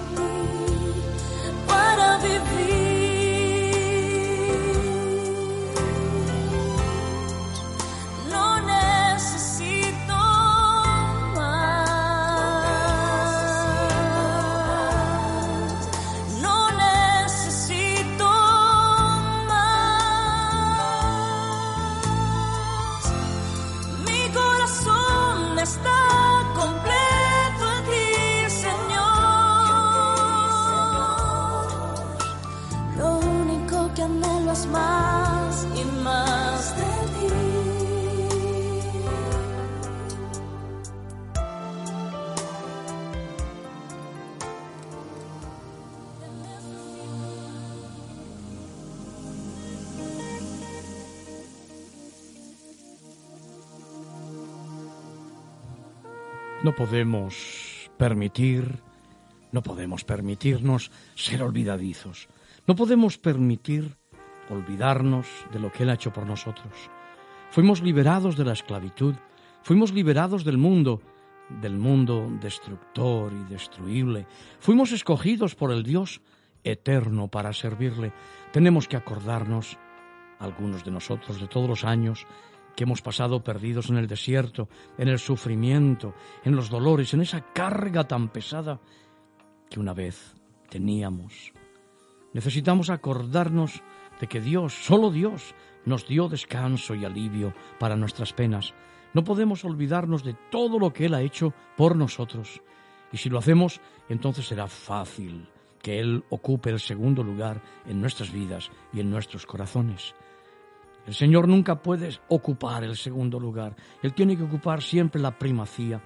love 0.00 0.34
you. 0.34 0.39
No 56.70 56.76
podemos 56.76 57.90
permitir, 57.98 58.78
no 59.50 59.60
podemos 59.60 60.04
permitirnos 60.04 60.92
ser 61.16 61.42
olvidadizos. 61.42 62.28
No 62.64 62.76
podemos 62.76 63.18
permitir 63.18 63.96
olvidarnos 64.48 65.26
de 65.52 65.58
lo 65.58 65.72
que 65.72 65.82
Él 65.82 65.90
ha 65.90 65.94
hecho 65.94 66.12
por 66.12 66.26
nosotros. 66.26 66.72
Fuimos 67.50 67.82
liberados 67.82 68.36
de 68.36 68.44
la 68.44 68.52
esclavitud, 68.52 69.16
fuimos 69.64 69.90
liberados 69.92 70.44
del 70.44 70.58
mundo, 70.58 71.02
del 71.60 71.76
mundo 71.76 72.30
destructor 72.40 73.32
y 73.32 73.52
destruible. 73.52 74.28
Fuimos 74.60 74.92
escogidos 74.92 75.56
por 75.56 75.72
el 75.72 75.82
Dios 75.82 76.20
eterno 76.62 77.26
para 77.26 77.52
servirle. 77.52 78.12
Tenemos 78.52 78.86
que 78.86 78.96
acordarnos, 78.96 79.76
algunos 80.38 80.84
de 80.84 80.92
nosotros, 80.92 81.40
de 81.40 81.48
todos 81.48 81.68
los 81.68 81.82
años 81.82 82.28
que 82.80 82.84
hemos 82.84 83.02
pasado 83.02 83.44
perdidos 83.44 83.90
en 83.90 83.98
el 83.98 84.06
desierto, 84.06 84.70
en 84.96 85.08
el 85.08 85.18
sufrimiento, 85.18 86.14
en 86.46 86.56
los 86.56 86.70
dolores, 86.70 87.12
en 87.12 87.20
esa 87.20 87.42
carga 87.52 88.08
tan 88.08 88.30
pesada 88.30 88.80
que 89.68 89.78
una 89.78 89.92
vez 89.92 90.34
teníamos. 90.70 91.52
Necesitamos 92.32 92.88
acordarnos 92.88 93.82
de 94.18 94.26
que 94.28 94.40
Dios, 94.40 94.72
solo 94.72 95.10
Dios, 95.10 95.54
nos 95.84 96.08
dio 96.08 96.30
descanso 96.30 96.94
y 96.94 97.04
alivio 97.04 97.52
para 97.78 97.96
nuestras 97.96 98.32
penas. 98.32 98.72
No 99.12 99.24
podemos 99.24 99.62
olvidarnos 99.66 100.24
de 100.24 100.34
todo 100.50 100.78
lo 100.78 100.90
que 100.90 101.04
Él 101.04 101.12
ha 101.12 101.20
hecho 101.20 101.52
por 101.76 101.94
nosotros. 101.96 102.62
Y 103.12 103.18
si 103.18 103.28
lo 103.28 103.38
hacemos, 103.38 103.78
entonces 104.08 104.46
será 104.46 104.68
fácil 104.68 105.46
que 105.82 106.00
Él 106.00 106.24
ocupe 106.30 106.70
el 106.70 106.80
segundo 106.80 107.22
lugar 107.22 107.60
en 107.84 108.00
nuestras 108.00 108.32
vidas 108.32 108.70
y 108.90 109.00
en 109.00 109.10
nuestros 109.10 109.44
corazones. 109.44 110.14
El 111.10 111.16
Señor 111.16 111.48
nunca 111.48 111.82
puede 111.82 112.08
ocupar 112.28 112.84
el 112.84 112.96
segundo 112.96 113.40
lugar. 113.40 113.74
Él 114.00 114.14
tiene 114.14 114.36
que 114.36 114.44
ocupar 114.44 114.80
siempre 114.80 115.20
la 115.20 115.36
primacía. 115.36 116.00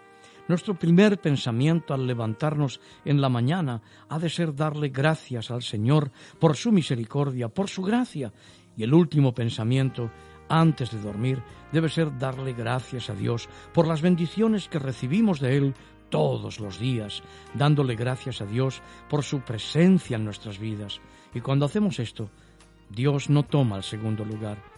Nuestro 0.48 0.78
primer 0.78 1.20
pensamiento 1.20 1.92
al 1.92 2.06
levantarnos 2.06 2.80
en 3.04 3.20
la 3.20 3.28
mañana 3.28 3.82
ha 4.08 4.18
de 4.18 4.30
ser 4.30 4.54
darle 4.54 4.88
gracias 4.88 5.50
al 5.50 5.62
Señor 5.62 6.10
por 6.38 6.56
su 6.56 6.72
misericordia, 6.72 7.50
por 7.50 7.68
su 7.68 7.82
gracia. 7.82 8.32
Y 8.78 8.82
el 8.82 8.94
último 8.94 9.34
pensamiento, 9.34 10.10
antes 10.48 10.90
de 10.90 11.02
dormir, 11.02 11.42
debe 11.70 11.90
ser 11.90 12.16
darle 12.16 12.54
gracias 12.54 13.10
a 13.10 13.14
Dios 13.14 13.46
por 13.74 13.86
las 13.86 14.00
bendiciones 14.00 14.70
que 14.70 14.78
recibimos 14.78 15.38
de 15.38 15.58
Él 15.58 15.74
todos 16.08 16.60
los 16.60 16.78
días, 16.78 17.22
dándole 17.52 17.94
gracias 17.94 18.40
a 18.40 18.46
Dios 18.46 18.80
por 19.10 19.22
su 19.22 19.40
presencia 19.40 20.16
en 20.16 20.24
nuestras 20.24 20.58
vidas. 20.58 21.02
Y 21.34 21.42
cuando 21.42 21.66
hacemos 21.66 21.98
esto, 21.98 22.30
Dios 22.88 23.28
no 23.28 23.42
toma 23.42 23.76
el 23.76 23.82
segundo 23.82 24.24
lugar. 24.24 24.73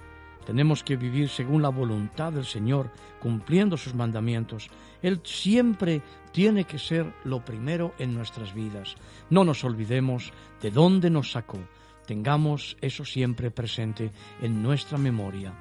Tenemos 0.47 0.85
que 0.85 0.97
vivir 0.97 1.29
según 1.29 1.61
la 1.61 1.71
voluntad 1.71 2.33
del 2.33 2.45
Señor, 2.45 2.93
cumpliendo 3.21 3.77
sus 3.77 3.95
mandamientos. 3.95 4.71
Él 5.03 5.21
siempre 5.25 6.03
tiene 6.31 6.65
que 6.65 6.79
ser 6.79 7.13
lo 7.25 7.45
primero 7.45 7.95
en 7.99 8.15
nuestras 8.15 8.55
vidas. 8.55 8.95
No 9.29 9.45
nos 9.45 9.65
olvidemos 9.65 10.33
de 10.63 10.71
dónde 10.71 11.11
nos 11.11 11.33
sacó. 11.33 11.59
Tengamos 12.07 12.77
eso 12.81 13.05
siempre 13.05 13.51
presente 13.51 14.13
en 14.41 14.63
nuestra 14.63 14.97
memoria. 14.97 15.53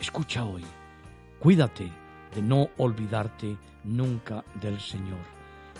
Escucha 0.00 0.44
hoy. 0.44 0.64
Cuídate 1.40 1.90
de 2.32 2.40
no 2.40 2.68
olvidarte 2.76 3.58
nunca 3.82 4.44
del 4.60 4.78
Señor. 4.78 5.18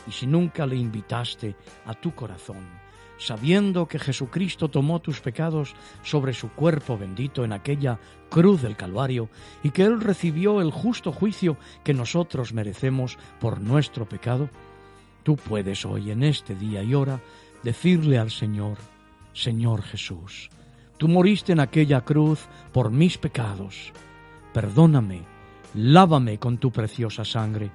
Y 0.09 0.11
si 0.11 0.27
nunca 0.27 0.67
le 0.67 0.75
invitaste 0.75 1.55
a 1.87 1.95
tu 1.95 2.13
corazón, 2.13 2.67
sabiendo 3.19 3.87
que 3.87 3.99
Jesucristo 3.99 4.69
tomó 4.69 5.01
tus 5.01 5.21
pecados 5.21 5.75
sobre 6.03 6.33
su 6.33 6.51
cuerpo 6.51 6.97
bendito 6.97 7.45
en 7.45 7.53
aquella 7.53 7.99
cruz 8.31 8.62
del 8.62 8.77
Calvario, 8.77 9.29
y 9.62 9.71
que 9.71 9.83
Él 9.83 10.01
recibió 10.01 10.61
el 10.61 10.71
justo 10.71 11.12
juicio 11.12 11.57
que 11.85 11.93
nosotros 11.93 12.53
merecemos 12.53 13.19
por 13.41 13.61
nuestro 13.61 14.09
pecado, 14.09 14.49
tú 15.25 15.37
puedes 15.37 15.85
hoy, 15.85 16.11
en 16.11 16.23
este 16.23 16.55
día 16.55 16.83
y 16.83 16.95
hora, 16.95 17.21
decirle 17.62 18.19
al 18.19 18.31
Señor, 18.31 18.79
Señor 19.33 19.83
Jesús, 19.83 20.49
tú 20.97 21.09
moriste 21.09 21.53
en 21.53 21.61
aquella 21.61 22.03
cruz 22.03 22.47
por 22.73 22.91
mis 22.91 23.19
pecados, 23.19 23.93
perdóname, 24.55 25.23
lávame 25.75 26.39
con 26.39 26.59
tu 26.59 26.71
preciosa 26.71 27.25
sangre, 27.25 27.71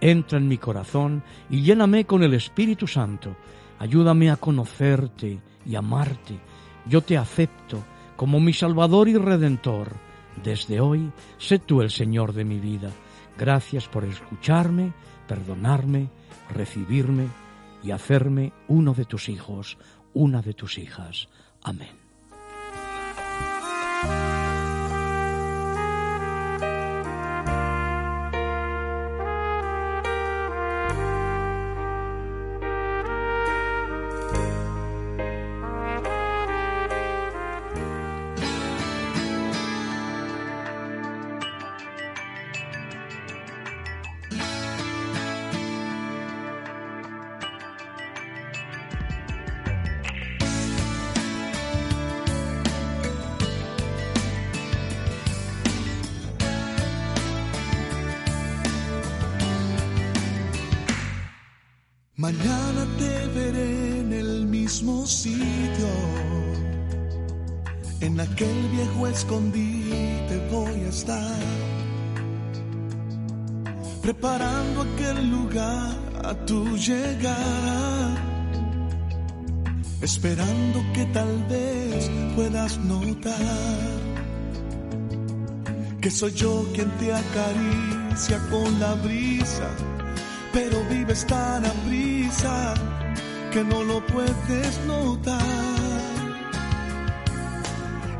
entra 0.00 0.38
en 0.38 0.48
mi 0.48 0.58
corazón 0.58 1.22
y 1.50 1.62
lléname 1.62 2.04
con 2.04 2.22
el 2.22 2.34
Espíritu 2.34 2.86
Santo, 2.86 3.36
ayúdame 3.78 4.30
a 4.30 4.36
conocerte 4.36 5.40
y 5.64 5.76
amarte, 5.76 6.38
yo 6.86 7.02
te 7.02 7.16
acepto 7.18 7.84
como 8.16 8.40
mi 8.40 8.52
Salvador 8.52 9.08
y 9.08 9.16
Redentor. 9.16 9.92
Desde 10.42 10.80
hoy, 10.80 11.12
sé 11.36 11.58
tú 11.58 11.82
el 11.82 11.90
Señor 11.90 12.32
de 12.32 12.44
mi 12.44 12.58
vida. 12.58 12.90
Gracias 13.36 13.88
por 13.88 14.04
escucharme, 14.04 14.92
perdonarme, 15.26 16.08
recibirme 16.50 17.26
y 17.82 17.90
hacerme 17.90 18.52
uno 18.66 18.94
de 18.94 19.04
tus 19.04 19.28
hijos, 19.28 19.78
una 20.14 20.42
de 20.42 20.54
tus 20.54 20.78
hijas. 20.78 21.28
Amén. 21.62 21.97
Mañana 62.28 62.86
te 62.98 63.26
veré 63.28 64.00
en 64.00 64.12
el 64.12 64.46
mismo 64.46 65.06
sitio. 65.06 65.92
En 68.00 68.20
aquel 68.20 68.68
viejo 68.68 69.06
escondite 69.06 70.36
voy 70.50 70.78
a 70.84 70.88
estar. 70.90 71.40
Preparando 74.02 74.82
aquel 74.82 75.30
lugar 75.30 75.96
a 76.22 76.34
tu 76.44 76.76
llegada. 76.76 78.14
Esperando 80.02 80.78
que 80.92 81.06
tal 81.06 81.34
vez 81.48 82.10
puedas 82.36 82.76
notar 82.80 83.88
que 86.02 86.10
soy 86.10 86.32
yo 86.32 86.66
quien 86.74 86.90
te 86.98 87.10
acaricia 87.12 88.38
con 88.50 88.78
la 88.78 88.94
brisa 88.96 89.68
pero 90.52 90.82
vives 90.90 91.24
tan 91.26 91.64
a 91.64 91.72
que 93.52 93.64
no 93.64 93.82
lo 93.84 94.04
puedes 94.06 94.78
notar. 94.86 95.40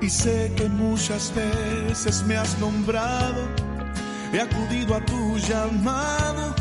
Y 0.00 0.08
sé 0.08 0.52
que 0.56 0.68
muchas 0.68 1.32
veces 1.34 2.22
me 2.24 2.36
has 2.36 2.58
nombrado, 2.58 3.42
he 4.32 4.40
acudido 4.40 4.94
a 4.94 5.00
tu 5.04 5.38
llamado, 5.38 6.54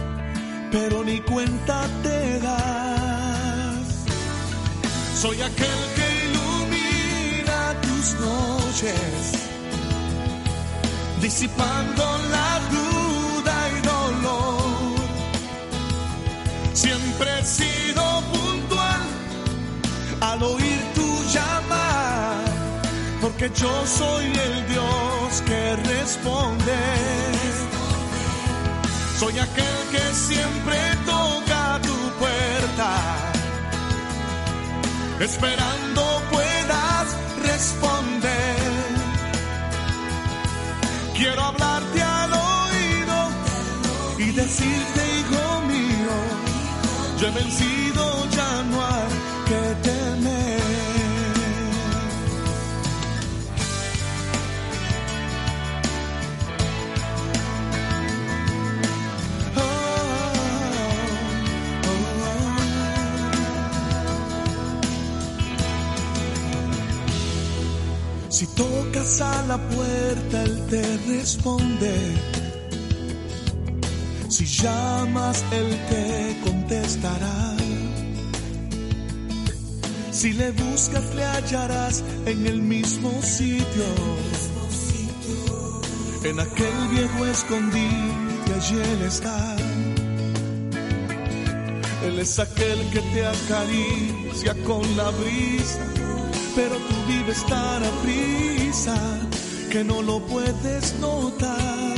pero 0.72 1.04
ni 1.04 1.20
cuenta 1.22 1.88
te 2.04 2.40
das. 2.40 4.06
Soy 5.16 5.42
aquel 5.42 5.80
que 5.96 6.08
ilumina 6.28 7.82
tus 7.82 8.16
noches, 8.20 9.50
disipando 11.22 12.07
porque 23.40 23.54
yo 23.60 23.86
soy 23.86 24.26
el 24.26 24.68
Dios 24.68 25.44
que 25.46 25.76
responde. 25.76 26.78
Soy 29.20 29.38
aquel 29.38 29.78
que 29.92 30.14
siempre 30.14 30.78
toca 31.06 31.80
tu 31.84 31.96
puerta, 32.20 32.90
esperando 35.20 36.02
puedas 36.32 37.16
responder. 37.44 38.56
Quiero 41.16 41.42
hablarte 41.44 42.02
al 42.02 42.34
oído 42.34 43.18
y 44.18 44.32
decirte, 44.32 45.02
hijo 45.20 45.62
mío, 45.68 46.16
yo 47.20 47.28
he 47.28 47.32
vencido, 47.32 48.30
ya 48.32 48.64
no 48.64 48.86
hay 48.86 49.27
Si 68.38 68.46
tocas 68.46 69.20
a 69.20 69.42
la 69.48 69.58
puerta, 69.58 70.44
Él 70.44 70.68
te 70.70 70.84
responde. 71.08 71.92
Si 74.30 74.46
llamas, 74.46 75.44
Él 75.52 75.70
te 75.90 76.38
contestará. 76.48 77.56
Si 80.12 80.34
le 80.34 80.52
buscas, 80.52 81.16
le 81.16 81.26
hallarás 81.26 82.04
en 82.28 82.46
el 82.46 82.62
mismo 82.62 83.12
sitio. 83.24 83.90
En 86.24 86.40
aquel 86.40 86.78
viejo 86.92 87.26
escondite, 87.26 88.54
allí 88.56 88.76
Él 88.76 89.02
está. 89.02 89.56
Él 92.06 92.20
es 92.20 92.38
aquel 92.38 92.80
que 92.92 93.02
te 93.02 93.26
acaricia 93.26 94.54
con 94.64 94.84
la 94.96 95.10
brisa, 95.10 95.97
pero 96.58 96.76
tú 96.76 96.96
vives 97.08 97.46
tan 97.46 97.84
a 97.84 97.92
prisa 98.02 98.98
que 99.72 99.84
no 99.84 100.02
lo 100.02 100.20
puedes 100.26 100.96
notar. 101.00 101.96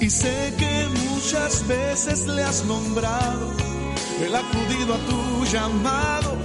Y 0.00 0.10
sé 0.10 0.54
que 0.58 0.74
muchas 1.06 1.66
veces 1.66 2.26
le 2.26 2.42
has 2.42 2.62
nombrado, 2.66 3.46
él 4.22 4.34
acudido 4.34 4.94
a 4.94 5.00
tu 5.08 5.44
llamado 5.46 6.36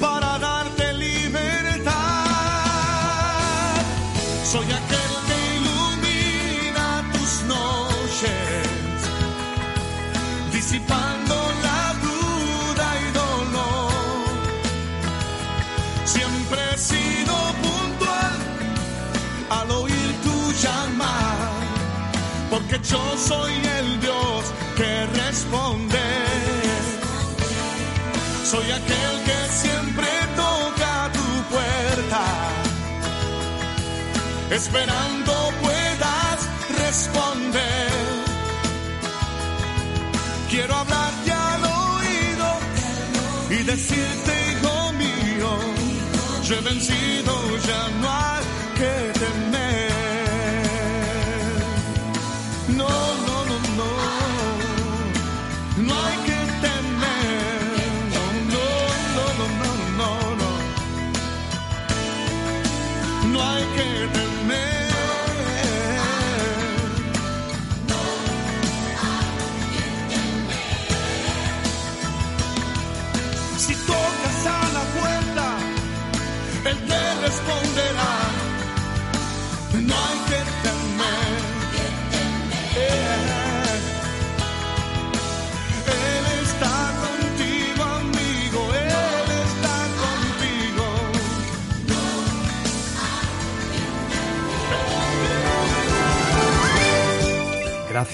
para 0.00 0.38
darte 0.38 0.92
libertad. 0.94 1.94
Soy 4.52 4.66
aquel 4.80 5.12
que 5.28 5.38
ilumina 5.58 6.88
tus 7.12 7.32
noches, 7.54 8.98
disipando 10.52 11.17
yo 22.84 23.16
soy 23.16 23.52
el 23.78 24.00
Dios 24.00 24.44
que 24.76 25.06
responde. 25.06 25.98
Soy 28.44 28.70
aquel 28.70 29.14
que 29.26 29.38
siempre 29.52 30.06
toca 30.36 31.10
tu 31.12 31.54
puerta, 31.54 32.24
esperando 34.50 35.32
puedas 35.60 36.38
responder. 36.78 37.88
Quiero 40.48 40.74
hablarte 40.74 41.30
al 41.30 41.64
oído 41.64 42.48
y 43.50 43.62
decirte, 43.64 44.32
hijo 44.50 44.92
mío, 44.92 45.50
yo 46.44 46.54
he 46.56 46.60
vencido, 46.62 47.32
ya 47.66 47.88
no 48.00 48.08
hay 48.10 48.44
que 48.78 49.18
temer. 49.18 49.87
No, 52.68 52.76
no, 52.76 52.88
no, 52.88 52.97